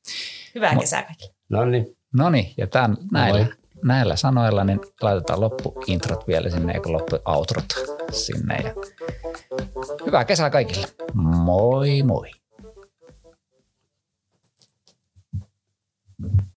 Hyvää 0.55 0.75
Mut, 0.75 0.83
kesää 0.83 1.03
kaikille. 1.03 1.35
No 1.49 1.65
niin. 1.65 1.97
No 2.15 2.31
niin, 2.31 2.55
ja 2.57 2.67
tämän, 2.67 2.97
näillä, 3.13 3.47
näillä 3.85 4.17
sanoilla 4.17 4.65
niin 4.65 4.81
laitetaan 5.01 5.41
loppuintrot 5.41 6.29
vielä 6.29 6.51
sinne, 6.51 6.81
klo 6.81 6.93
loppu 6.93 7.17
outrot 7.25 7.65
sinne. 8.13 8.57
Ja 8.65 8.75
hyvää 10.07 10.25
kesää 10.25 10.51
kaikille. 10.51 10.87
Moi 11.15 12.03
moi. 12.03 12.31